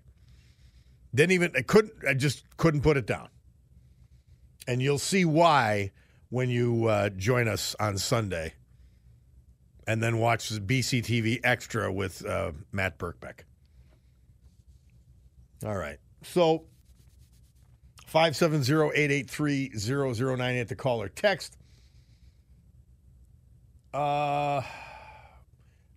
Didn't 1.14 1.32
even 1.32 1.52
I 1.56 1.62
couldn't 1.62 1.94
I 2.08 2.14
just 2.14 2.44
couldn't 2.58 2.82
put 2.82 2.98
it 2.98 3.06
down, 3.06 3.30
and 4.68 4.82
you'll 4.82 4.98
see 4.98 5.24
why 5.26 5.92
when 6.30 6.50
you 6.50 6.88
uh, 6.88 7.10
join 7.10 7.48
us 7.48 7.76
on 7.80 7.98
Sunday, 7.98 8.54
and 9.86 10.04
then 10.04 10.18
watch 10.20 10.50
BCTV 10.50 11.40
Extra 11.44 11.92
with 11.92 12.26
uh, 12.26 12.52
Matt 12.72 12.98
Birkbeck. 12.98 13.42
All 15.66 15.78
right, 15.78 15.98
so. 16.24 16.64
570-883-0098 18.14 20.68
the 20.70 20.76
caller 20.78 21.10
text. 21.10 21.58
Uh 23.94 24.62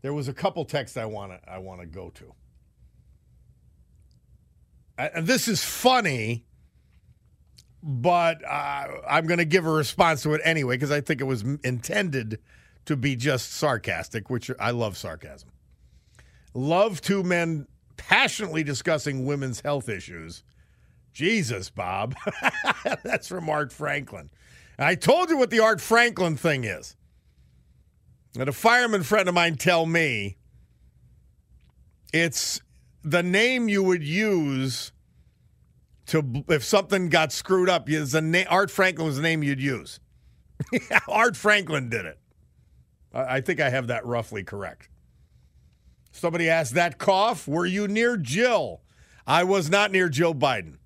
there 0.02 0.14
was 0.14 0.28
a 0.28 0.32
couple 0.32 0.64
texts 0.64 0.96
I 0.96 1.06
want 1.06 1.32
to 1.32 1.50
I 1.50 1.58
want 1.58 1.80
to 1.80 1.86
go 1.86 2.10
to. 2.10 2.34
And 4.98 5.26
this 5.26 5.48
is 5.48 5.64
funny 5.64 6.44
but 7.82 8.44
uh, 8.44 8.86
I'm 9.08 9.26
going 9.26 9.38
to 9.38 9.44
give 9.44 9.66
a 9.66 9.70
response 9.70 10.22
to 10.24 10.34
it 10.34 10.40
anyway 10.44 10.76
because 10.76 10.90
I 10.90 11.00
think 11.00 11.20
it 11.20 11.24
was 11.24 11.42
intended 11.64 12.38
to 12.86 12.96
be 12.96 13.16
just 13.16 13.52
sarcastic, 13.52 14.28
which 14.30 14.50
I 14.58 14.70
love 14.72 14.96
sarcasm. 14.96 15.50
Love 16.54 17.00
two 17.00 17.22
men 17.22 17.66
passionately 17.96 18.64
discussing 18.64 19.24
women's 19.24 19.60
health 19.60 19.88
issues. 19.88 20.42
Jesus, 21.12 21.70
Bob. 21.70 22.14
That's 23.04 23.28
from 23.28 23.48
Art 23.48 23.72
Franklin. 23.72 24.30
I 24.78 24.94
told 24.94 25.28
you 25.28 25.36
what 25.36 25.50
the 25.50 25.60
Art 25.60 25.80
Franklin 25.80 26.36
thing 26.36 26.64
is. 26.64 26.96
And 28.38 28.48
a 28.48 28.52
fireman 28.52 29.02
friend 29.02 29.28
of 29.28 29.34
mine 29.34 29.56
tell 29.56 29.86
me 29.86 30.36
it's 32.12 32.60
the 33.02 33.22
name 33.22 33.68
you 33.68 33.82
would 33.82 34.04
use 34.04 34.92
to 36.06 36.44
if 36.48 36.64
something 36.64 37.08
got 37.08 37.32
screwed 37.32 37.68
up. 37.68 37.88
Is 37.88 38.12
the 38.12 38.20
name 38.20 38.46
Art 38.48 38.70
Franklin 38.70 39.06
was 39.06 39.16
the 39.16 39.22
name 39.22 39.42
you'd 39.42 39.60
use. 39.60 40.00
Art 41.08 41.36
Franklin 41.36 41.88
did 41.88 42.04
it. 42.04 42.18
I, 43.12 43.36
I 43.36 43.40
think 43.40 43.60
I 43.60 43.70
have 43.70 43.88
that 43.88 44.06
roughly 44.06 44.44
correct. 44.44 44.88
Somebody 46.12 46.48
asked 46.48 46.74
that 46.74 46.98
cough. 46.98 47.46
Were 47.48 47.66
you 47.66 47.88
near 47.88 48.16
Jill? 48.16 48.82
I 49.26 49.44
was 49.44 49.70
not 49.70 49.92
near 49.92 50.08
Jill 50.08 50.34
Biden. 50.34 50.76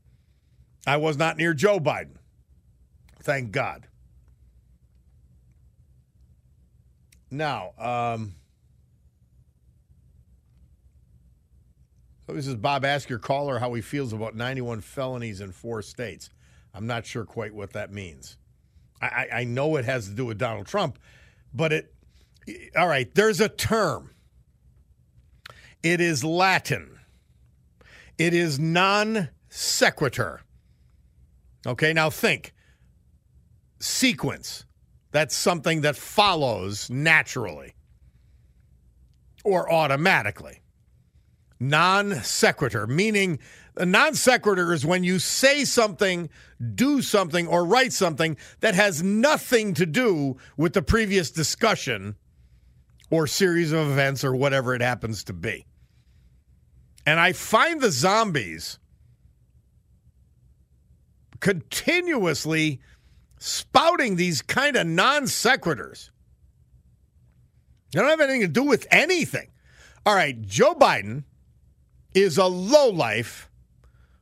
I 0.87 0.98
was 0.98 1.16
not 1.16 1.38
near 1.38 1.54
Joe 1.54 1.80
Biden. 1.80 2.16
Thank 3.22 3.52
God. 3.52 3.88
Now, 7.35 7.73
um, 7.79 8.37
so 12.27 12.35
this 12.35 12.47
is 12.47 12.55
Bob. 12.55 12.85
Ask 12.85 13.09
your 13.09 13.18
caller 13.18 13.59
how 13.59 13.75
he 13.75 13.83
feels 13.83 14.12
about 14.12 14.37
91 14.37 14.83
felonies 14.83 15.40
in 15.40 15.51
four 15.51 15.83
states. 15.83 16.31
I'm 16.73 16.87
not 16.87 17.07
sure 17.07 17.25
quite 17.25 17.53
what 17.53 17.73
that 17.73 17.92
means. 17.92 18.37
I, 19.03 19.07
I, 19.07 19.29
I 19.40 19.44
know 19.44 19.75
it 19.77 19.85
has 19.85 20.09
to 20.09 20.14
do 20.14 20.25
with 20.25 20.38
Donald 20.38 20.66
Trump, 20.66 20.99
but 21.53 21.73
it. 21.73 21.94
All 22.77 22.87
right, 22.87 23.12
there's 23.14 23.40
a 23.40 23.49
term. 23.49 24.11
It 25.83 26.01
is 26.01 26.23
Latin. 26.23 27.01
It 28.16 28.33
is 28.33 28.61
non 28.61 29.31
sequitur. 29.49 30.42
Okay, 31.66 31.92
now 31.92 32.11
think 32.11 32.55
sequence. 33.81 34.66
That's 35.14 35.37
something 35.37 35.83
that 35.83 35.94
follows 35.94 36.90
naturally 36.90 37.77
or 39.44 39.72
automatically. 39.72 40.61
Non 41.61 42.16
sequitur, 42.24 42.88
meaning 42.88 43.38
a 43.77 43.87
non 43.87 44.16
sequitur 44.16 44.72
is 44.72 44.85
when 44.85 45.05
you 45.05 45.20
say 45.20 45.64
something, 45.64 46.31
do 46.74 47.00
something, 47.00 47.46
or 47.46 47.64
write 47.64 47.92
something 47.92 48.37
that 48.59 48.74
has 48.74 49.05
nothing 49.05 49.72
to 49.74 49.87
do 49.87 50.37
with 50.57 50.72
the 50.72 50.83
previous 50.83 51.31
discussion 51.31 52.16
or 53.09 53.29
series 53.29 53.70
of 53.70 53.88
events 53.88 54.24
or 54.24 54.35
whatever 54.35 54.74
it 54.74 54.83
happens 54.83 55.22
to 55.24 55.33
be. 55.33 55.64
And 57.07 57.20
I 57.20 57.35
find 57.35 57.81
the 57.81 57.92
zombies 57.92 58.81
continuously 61.38 62.81
spouting 63.44 64.16
these 64.16 64.40
kind 64.40 64.74
of 64.74 64.87
non 64.87 65.24
sequiturs. 65.24 66.09
They 67.92 68.00
don't 68.00 68.09
have 68.09 68.20
anything 68.20 68.40
to 68.40 68.48
do 68.48 68.62
with 68.62 68.87
anything. 68.90 69.48
All 70.07 70.14
right, 70.14 70.40
Joe 70.40 70.74
Biden 70.74 71.24
is 72.14 72.38
a 72.38 72.46
lowlife 72.46 73.50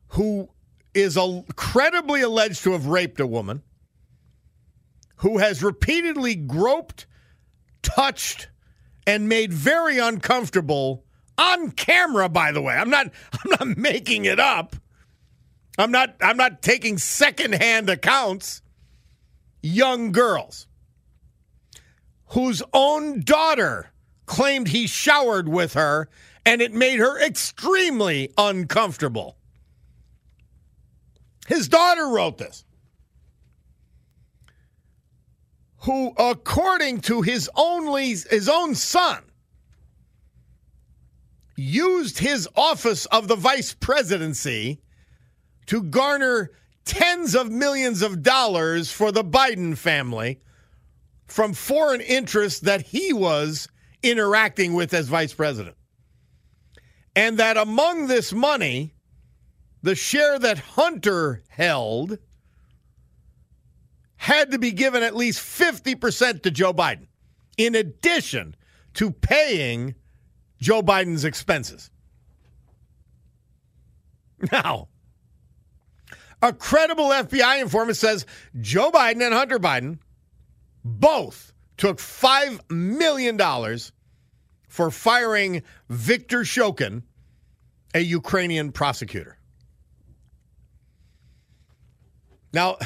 who 0.08 0.48
is 0.92 1.16
a, 1.16 1.44
credibly 1.54 2.20
alleged 2.20 2.64
to 2.64 2.72
have 2.72 2.86
raped 2.86 3.20
a 3.20 3.26
woman, 3.26 3.62
who 5.16 5.38
has 5.38 5.62
repeatedly 5.62 6.34
groped, 6.34 7.06
touched, 7.80 8.48
and 9.06 9.28
made 9.28 9.52
very 9.52 9.98
uncomfortable 9.98 11.04
on 11.38 11.70
camera. 11.70 12.28
By 12.28 12.50
the 12.50 12.60
way, 12.60 12.74
I'm 12.74 12.90
not 12.90 13.06
I'm 13.32 13.68
not 13.68 13.78
making 13.78 14.24
it 14.24 14.40
up. 14.40 14.74
I'm 15.78 15.92
not 15.92 16.16
I'm 16.20 16.36
not 16.36 16.60
taking 16.60 16.98
secondhand 16.98 17.88
accounts. 17.88 18.62
Young 19.62 20.12
girls 20.12 20.66
whose 22.26 22.62
own 22.72 23.20
daughter 23.20 23.92
claimed 24.26 24.68
he 24.68 24.86
showered 24.86 25.48
with 25.48 25.74
her 25.74 26.08
and 26.44 26.60
it 26.60 26.72
made 26.72 26.98
her 26.98 27.20
extremely 27.20 28.32
uncomfortable. 28.36 29.36
His 31.46 31.68
daughter 31.68 32.08
wrote 32.08 32.38
this. 32.38 32.64
Who 35.78 36.14
according 36.16 37.02
to 37.02 37.22
his 37.22 37.50
only 37.54 38.08
his 38.08 38.48
own 38.48 38.74
son 38.74 39.22
used 41.56 42.18
his 42.18 42.48
office 42.56 43.06
of 43.06 43.28
the 43.28 43.36
vice 43.36 43.74
presidency 43.74 44.80
to 45.66 45.82
garner 45.82 46.50
tens 46.84 47.34
of 47.34 47.50
millions 47.50 48.02
of 48.02 48.22
dollars 48.22 48.90
for 48.90 49.12
the 49.12 49.24
Biden 49.24 49.76
family 49.76 50.40
from 51.26 51.54
foreign 51.54 52.00
interests 52.00 52.60
that 52.60 52.82
he 52.82 53.12
was 53.12 53.68
interacting 54.02 54.74
with 54.74 54.92
as 54.92 55.08
vice 55.08 55.32
president. 55.32 55.76
And 57.14 57.38
that 57.38 57.56
among 57.56 58.06
this 58.06 58.32
money, 58.32 58.94
the 59.82 59.94
share 59.94 60.38
that 60.38 60.58
Hunter 60.58 61.42
held 61.48 62.18
had 64.16 64.52
to 64.52 64.58
be 64.58 64.70
given 64.70 65.02
at 65.02 65.16
least 65.16 65.40
50% 65.40 66.42
to 66.42 66.50
Joe 66.50 66.72
Biden, 66.72 67.08
in 67.56 67.74
addition 67.74 68.54
to 68.94 69.10
paying 69.10 69.94
Joe 70.60 70.82
Biden's 70.82 71.24
expenses. 71.24 71.90
Now, 74.52 74.88
a 76.42 76.52
credible 76.52 77.08
FBI 77.08 77.62
informant 77.62 77.96
says 77.96 78.26
Joe 78.60 78.90
Biden 78.90 79.24
and 79.24 79.32
Hunter 79.32 79.60
Biden 79.60 79.98
both 80.84 81.52
took 81.76 81.98
$5 81.98 82.70
million 82.70 83.38
for 84.68 84.90
firing 84.90 85.62
Viktor 85.88 86.40
Shokin, 86.40 87.02
a 87.94 88.00
Ukrainian 88.00 88.72
prosecutor. 88.72 89.38
Now, 92.52 92.76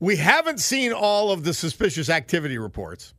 we 0.00 0.16
haven't 0.16 0.60
seen 0.60 0.92
all 0.92 1.30
of 1.30 1.44
the 1.44 1.54
suspicious 1.54 2.08
activity 2.08 2.58
reports 2.58 3.14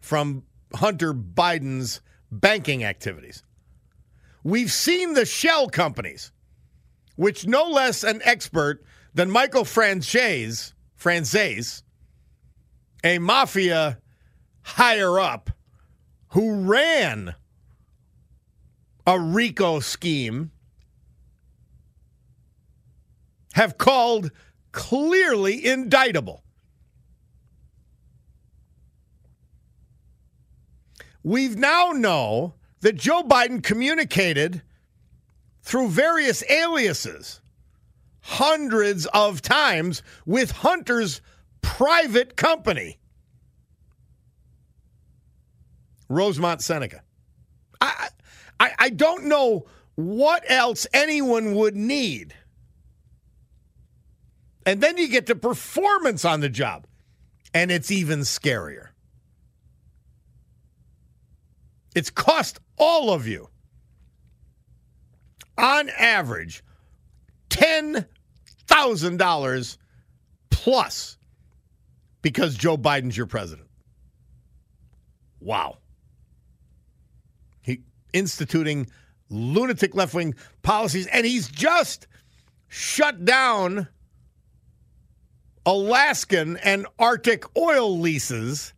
from 0.00 0.44
Hunter 0.74 1.12
Biden's 1.12 2.00
banking 2.32 2.84
activities. 2.84 3.42
We've 4.42 4.72
seen 4.72 5.14
the 5.14 5.26
shell 5.26 5.68
companies 5.68 6.32
which 7.18 7.48
no 7.48 7.64
less 7.64 8.04
an 8.04 8.20
expert 8.22 8.80
than 9.12 9.28
Michael 9.28 9.64
Franzese, 9.64 10.72
Franzese, 10.96 11.82
a 13.02 13.18
mafia 13.18 13.98
higher 14.62 15.18
up 15.18 15.50
who 16.28 16.60
ran 16.60 17.34
a 19.04 19.18
RICO 19.18 19.80
scheme, 19.80 20.52
have 23.54 23.78
called 23.78 24.30
clearly 24.70 25.66
indictable. 25.66 26.44
We've 31.24 31.56
now 31.56 31.90
know 31.90 32.54
that 32.82 32.94
Joe 32.94 33.24
Biden 33.24 33.60
communicated 33.60 34.62
through 35.68 35.90
various 35.90 36.42
aliases 36.50 37.42
hundreds 38.22 39.04
of 39.12 39.42
times 39.42 40.02
with 40.24 40.50
Hunter's 40.50 41.20
private 41.60 42.36
company, 42.36 42.98
Rosemont 46.08 46.62
Seneca. 46.62 47.02
I, 47.82 48.08
I, 48.58 48.70
I 48.78 48.88
don't 48.88 49.26
know 49.26 49.66
what 49.94 50.42
else 50.50 50.86
anyone 50.94 51.54
would 51.54 51.76
need. 51.76 52.34
And 54.64 54.80
then 54.80 54.96
you 54.96 55.08
get 55.08 55.26
to 55.26 55.34
performance 55.34 56.24
on 56.24 56.40
the 56.40 56.48
job, 56.48 56.86
and 57.52 57.70
it's 57.70 57.90
even 57.90 58.20
scarier. 58.20 58.88
It's 61.94 62.08
cost 62.08 62.58
all 62.78 63.12
of 63.12 63.26
you 63.26 63.50
on 65.58 65.90
average, 65.90 66.64
$10,000 67.50 69.78
plus 70.50 71.18
because 72.22 72.56
Joe 72.56 72.76
Biden's 72.76 73.16
your 73.16 73.26
president. 73.26 73.68
Wow. 75.40 75.78
He 77.60 77.82
instituting 78.12 78.88
lunatic 79.30 79.94
left 79.94 80.14
wing 80.14 80.34
policies, 80.62 81.06
and 81.08 81.26
he's 81.26 81.48
just 81.48 82.06
shut 82.68 83.24
down 83.24 83.88
Alaskan 85.66 86.56
and 86.58 86.86
Arctic 86.98 87.44
oil 87.56 87.98
leases, 87.98 88.72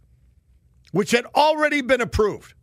which 0.93 1.11
had 1.13 1.27
already 1.35 1.83
been 1.83 2.01
approved. 2.01 2.55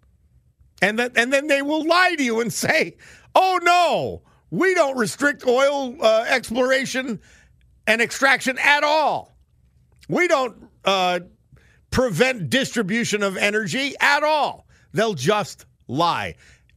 And, 0.81 0.97
that, 0.99 1.17
and 1.17 1.33
then 1.33 1.47
they 1.47 1.61
will 1.61 1.85
lie 1.85 2.15
to 2.15 2.23
you 2.23 2.41
and 2.41 2.51
say, 2.53 2.97
oh 3.37 3.59
no, 3.61 4.21
we 4.49 4.73
don't 4.73 4.97
restrict 4.97 5.45
oil 5.45 5.95
uh, 6.01 6.25
exploration 6.27 7.19
and 7.85 8.01
extraction 8.01 8.57
at 8.57 8.83
all. 8.83 9.37
We 10.09 10.27
don't 10.27 10.67
uh, 10.83 11.19
prevent 11.91 12.49
distribution 12.49 13.21
of 13.21 13.37
energy 13.37 13.93
at 13.99 14.23
all. 14.23 14.65
They'll 14.91 15.13
just 15.13 15.65
lie. 15.87 16.35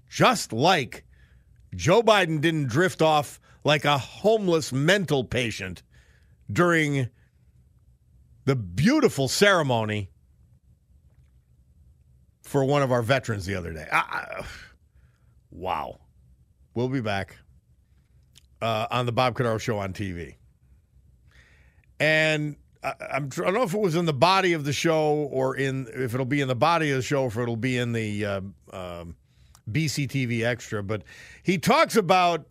Just 0.09 0.53
like 0.53 1.05
Joe 1.75 2.03
Biden 2.03 2.41
didn't 2.41 2.69
drift 2.69 3.01
off 3.01 3.41
like 3.65 3.85
a 3.85 3.97
homeless 3.97 4.73
mental 4.73 5.25
patient 5.25 5.83
during 6.53 7.09
the 8.45 8.57
beautiful 8.57 9.29
ceremony 9.29 10.11
for 12.43 12.65
one 12.65 12.83
of 12.83 12.91
our 12.91 13.03
veterans 13.03 13.47
the 13.47 13.55
other 13.55 13.73
day. 13.73 13.87
I, 13.91 13.99
I, 13.99 14.45
wow. 15.53 16.01
We'll 16.75 16.89
be 16.89 17.01
back 17.01 17.37
uh, 18.63 18.87
on 18.91 19.07
the 19.07 19.13
Bob 19.13 19.35
Cordaro 19.35 19.61
Show 19.61 19.79
on 19.79 19.93
TV. 19.93 20.37
And 21.99 22.57
I, 22.83 22.95
I'm, 23.13 23.25
I 23.27 23.41
don't 23.45 23.55
know 23.55 23.63
if 23.63 23.75
it 23.75 23.81
was 23.81 23.95
in 23.95 24.05
the 24.07 24.13
body 24.13 24.53
of 24.53 24.65
the 24.65 24.73
show 24.73 25.29
or 25.31 25.57
in 25.57 25.87
if 25.95 26.15
it'll 26.15 26.27
be 26.27 26.41
in 26.41 26.49
the 26.49 26.55
body 26.55 26.91
of 26.91 26.97
the 26.97 27.03
show 27.03 27.23
or 27.25 27.29
if 27.29 27.37
it'll 27.37 27.57
be 27.57 27.77
in 27.77 27.93
the 27.93 28.25
uh, 28.25 28.41
um, 28.73 29.17
BCTV 29.71 30.45
Extra, 30.45 30.83
but 30.83 31.03
he 31.43 31.59
talks 31.59 31.97
about 31.97 32.47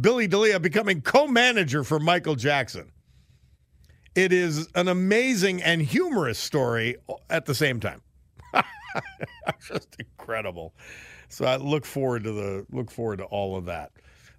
Billy 0.00 0.26
D'Elia 0.26 0.60
becoming 0.60 1.00
co-manager 1.00 1.84
for 1.84 1.98
Michael 1.98 2.34
Jackson. 2.34 2.90
It 4.14 4.32
is 4.32 4.68
an 4.74 4.88
amazing 4.88 5.62
and 5.62 5.82
humorous 5.82 6.38
story 6.38 6.96
at 7.30 7.46
the 7.46 7.54
same 7.54 7.80
time. 7.80 8.00
Just 9.60 9.96
incredible. 10.24 10.72
So 11.28 11.44
I 11.44 11.56
look 11.56 11.84
forward 11.84 12.24
to 12.24 12.32
the 12.32 12.66
look 12.70 12.90
forward 12.90 13.18
to 13.18 13.24
all 13.24 13.56
of 13.56 13.66
that. 13.66 13.92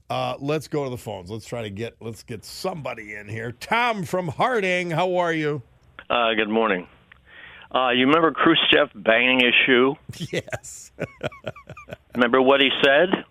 Uh, 0.09 0.35
let's 0.39 0.67
go 0.67 0.83
to 0.83 0.89
the 0.89 0.97
phones. 0.97 1.29
Let's 1.29 1.45
try 1.45 1.61
to 1.61 1.69
get 1.69 1.95
let's 1.99 2.23
get 2.23 2.43
somebody 2.43 3.15
in 3.15 3.27
here. 3.27 3.51
Tom 3.51 4.03
from 4.03 4.27
Harding, 4.27 4.91
how 4.91 5.17
are 5.17 5.33
you? 5.33 5.61
Uh, 6.09 6.33
good 6.33 6.49
morning. 6.49 6.87
Uh, 7.73 7.89
you 7.89 8.07
remember 8.07 8.31
Khrushchev 8.31 8.91
banging 8.95 9.41
his 9.41 9.53
shoe? 9.65 9.95
Yes. 10.31 10.91
remember 12.15 12.41
what 12.41 12.61
he 12.61 12.69
said? 12.83 13.25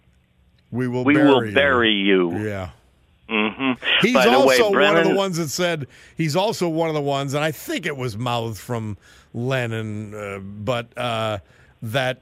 We 0.70 0.88
will. 0.88 1.04
We 1.04 1.14
bury 1.14 1.28
will 1.28 1.46
you. 1.46 1.54
bury 1.54 1.92
you. 1.92 2.38
Yeah. 2.38 2.70
Mm-hmm. 3.28 3.82
He's 4.02 4.16
also 4.16 4.70
way, 4.70 4.86
one 4.86 4.96
of 4.96 5.08
the 5.08 5.14
ones 5.14 5.38
that 5.38 5.48
said 5.48 5.86
he's 6.16 6.36
also 6.36 6.68
one 6.68 6.88
of 6.88 6.94
the 6.94 7.00
ones, 7.00 7.32
and 7.32 7.42
I 7.42 7.52
think 7.52 7.86
it 7.86 7.96
was 7.96 8.18
mouthed 8.18 8.58
from 8.58 8.98
Lenin, 9.32 10.14
uh, 10.14 10.40
but 10.40 10.96
uh, 10.98 11.38
that 11.80 12.20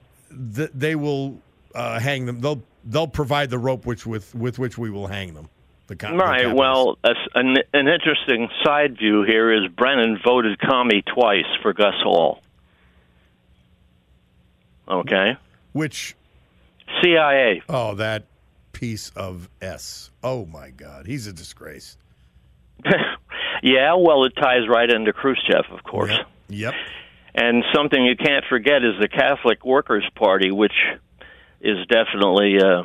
th- 0.55 0.71
they 0.75 0.95
will 0.95 1.39
uh, 1.75 1.99
hang 1.99 2.27
them. 2.27 2.41
They'll 2.41 2.63
they'll 2.85 3.07
provide 3.09 3.51
the 3.51 3.59
rope 3.59 3.87
which 3.87 4.07
with 4.07 4.35
with 4.35 4.59
which 4.59 4.77
we 4.79 4.91
will 4.91 5.07
hang 5.07 5.35
them. 5.35 5.49
The 5.89 5.95
the 5.97 6.09
Right. 6.15 6.43
capitalists. 6.43 6.59
Well, 6.59 6.99
a 7.05 7.15
an, 7.39 7.57
an 7.75 7.89
interesting 7.89 8.49
side 8.65 8.97
view 8.99 9.23
here 9.25 9.53
is 9.53 9.69
Brennan 9.73 10.19
voted 10.25 10.59
commie 10.59 11.03
twice 11.03 11.47
for 11.63 11.73
Gus 11.73 11.95
Hall. 12.03 12.43
Okay. 14.89 15.37
which 15.73 16.15
CIA. 17.03 17.63
oh 17.69 17.95
that 17.95 18.25
piece 18.73 19.11
of 19.17 19.49
s. 19.61 20.11
Oh 20.23 20.45
my 20.47 20.71
God, 20.71 21.07
he's 21.07 21.27
a 21.27 21.33
disgrace. 21.33 21.97
yeah. 23.63 23.95
Well, 23.95 24.25
it 24.25 24.35
ties 24.37 24.69
right 24.69 24.91
into 24.91 25.13
Khrushchev, 25.13 25.65
of 25.71 25.83
course. 25.85 26.13
Yep. 26.49 26.75
And 27.35 27.65
something 27.75 28.05
you 28.05 28.17
can't 28.17 28.45
forget 28.49 28.85
is 28.85 29.01
the 29.01 29.09
Catholic 29.09 29.65
Workers' 29.65 30.09
Party, 30.15 30.51
which 30.51 30.75
is 31.61 31.79
definitely 31.87 32.59
uh, 32.63 32.83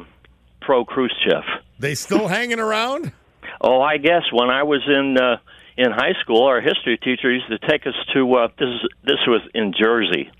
pro 0.62 0.86
Khrushchev. 0.86 1.44
They 1.80 1.96
still 1.96 2.28
hanging 2.28 2.60
around? 2.60 3.12
Oh, 3.60 3.82
I 3.82 3.98
guess 3.98 4.24
when 4.32 4.50
I 4.50 4.64
was 4.64 4.82
in 4.88 5.18
uh, 5.18 5.38
in 5.78 5.92
high 5.92 6.14
school, 6.22 6.44
our 6.44 6.62
history 6.62 6.98
teacher 6.98 7.32
used 7.32 7.50
to 7.50 7.60
take 7.60 7.86
us 7.86 7.96
to 8.14 8.34
uh, 8.36 8.48
this. 8.58 8.68
Is, 8.68 8.90
this 9.04 9.20
was 9.28 9.42
in 9.54 9.74
Jersey. 9.78 10.32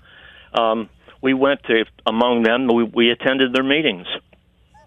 Um, 0.52 0.88
we 1.20 1.34
went 1.34 1.62
to 1.64 1.84
among 2.06 2.42
them. 2.44 2.68
We, 2.68 2.84
we 2.84 3.10
attended 3.10 3.52
their 3.52 3.64
meetings. 3.64 4.06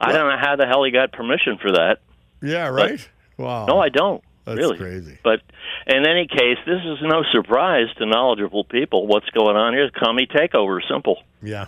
I 0.00 0.12
don't 0.12 0.28
know 0.28 0.36
how 0.38 0.56
the 0.56 0.66
hell 0.66 0.84
he 0.84 0.90
got 0.90 1.12
permission 1.12 1.58
for 1.60 1.72
that. 1.72 1.98
Yeah. 2.42 2.68
Right. 2.68 3.08
wow. 3.36 3.66
No, 3.66 3.78
I 3.78 3.88
don't. 3.88 4.22
That's 4.44 4.58
really 4.58 4.76
crazy. 4.76 5.18
But 5.22 5.40
in 5.86 6.06
any 6.06 6.26
case, 6.26 6.58
this 6.66 6.80
is 6.84 6.98
no 7.02 7.22
surprise 7.32 7.86
to 7.98 8.06
knowledgeable 8.06 8.64
people. 8.64 9.06
What's 9.06 9.28
going 9.30 9.56
on 9.56 9.72
here? 9.72 9.90
Commie 9.90 10.26
takeover. 10.26 10.80
Simple. 10.88 11.22
Yeah. 11.42 11.66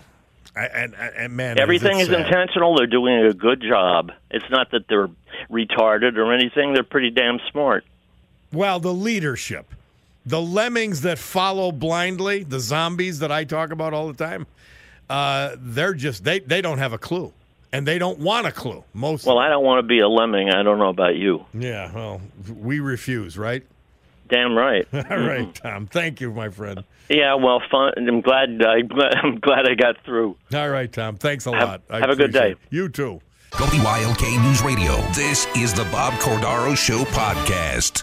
I, 0.54 0.66
and, 0.66 0.94
and, 0.94 1.14
and 1.16 1.36
man, 1.36 1.58
Everything 1.58 1.98
is 2.00 2.08
sad. 2.08 2.26
intentional. 2.26 2.76
They're 2.76 2.86
doing 2.86 3.24
a 3.26 3.34
good 3.34 3.62
job. 3.62 4.12
It's 4.30 4.48
not 4.50 4.70
that 4.72 4.88
they're 4.88 5.08
retarded 5.50 6.16
or 6.16 6.32
anything. 6.32 6.72
They're 6.72 6.82
pretty 6.82 7.10
damn 7.10 7.38
smart. 7.50 7.84
Well, 8.52 8.80
the 8.80 8.92
leadership, 8.94 9.66
the 10.24 10.40
lemmings 10.40 11.02
that 11.02 11.18
follow 11.18 11.72
blindly, 11.72 12.42
the 12.42 12.60
zombies 12.60 13.18
that 13.18 13.30
I 13.30 13.44
talk 13.44 13.70
about 13.70 13.92
all 13.92 14.06
the 14.08 14.14
time, 14.24 14.46
uh, 15.10 15.56
they're 15.58 15.94
just 15.94 16.24
they 16.24 16.38
they 16.40 16.62
don't 16.62 16.78
have 16.78 16.92
a 16.92 16.98
clue, 16.98 17.32
and 17.76 17.86
they 17.86 17.98
don't 17.98 18.18
want 18.18 18.46
a 18.46 18.52
clue. 18.52 18.82
Most. 18.94 19.26
Well, 19.26 19.38
I 19.38 19.48
don't 19.48 19.64
want 19.64 19.78
to 19.78 19.86
be 19.86 20.00
a 20.00 20.08
lemming. 20.08 20.50
I 20.50 20.62
don't 20.62 20.78
know 20.78 20.88
about 20.88 21.16
you. 21.16 21.44
yeah. 21.54 21.92
Well, 21.94 22.20
we 22.58 22.80
refuse, 22.80 23.36
right? 23.36 23.62
Damn 24.28 24.56
right. 24.56 24.86
All 24.92 25.02
right, 25.18 25.54
Tom. 25.54 25.86
Thank 25.86 26.20
you, 26.20 26.32
my 26.32 26.48
friend. 26.48 26.82
Yeah, 27.08 27.34
well, 27.34 27.62
fun. 27.70 27.92
I'm 27.96 28.20
glad. 28.20 28.60
I, 28.62 28.78
I'm 29.22 29.38
glad 29.38 29.68
I 29.70 29.74
got 29.74 30.02
through. 30.04 30.36
All 30.52 30.68
right, 30.68 30.92
Tom. 30.92 31.16
Thanks 31.16 31.46
a 31.46 31.52
Have- 31.54 31.68
lot. 31.68 31.82
I 31.90 32.00
have 32.00 32.10
a 32.10 32.16
good 32.16 32.32
day. 32.32 32.52
it. 32.52 32.58
You 32.70 32.88
too. 32.88 33.20
WILK 33.58 34.22
News 34.42 34.62
Radio. 34.62 34.96
This 35.12 35.46
is 35.56 35.72
the 35.72 35.84
Bob 35.84 36.14
Cordaro 36.14 36.76
Show 36.76 37.04
podcast. 37.04 38.02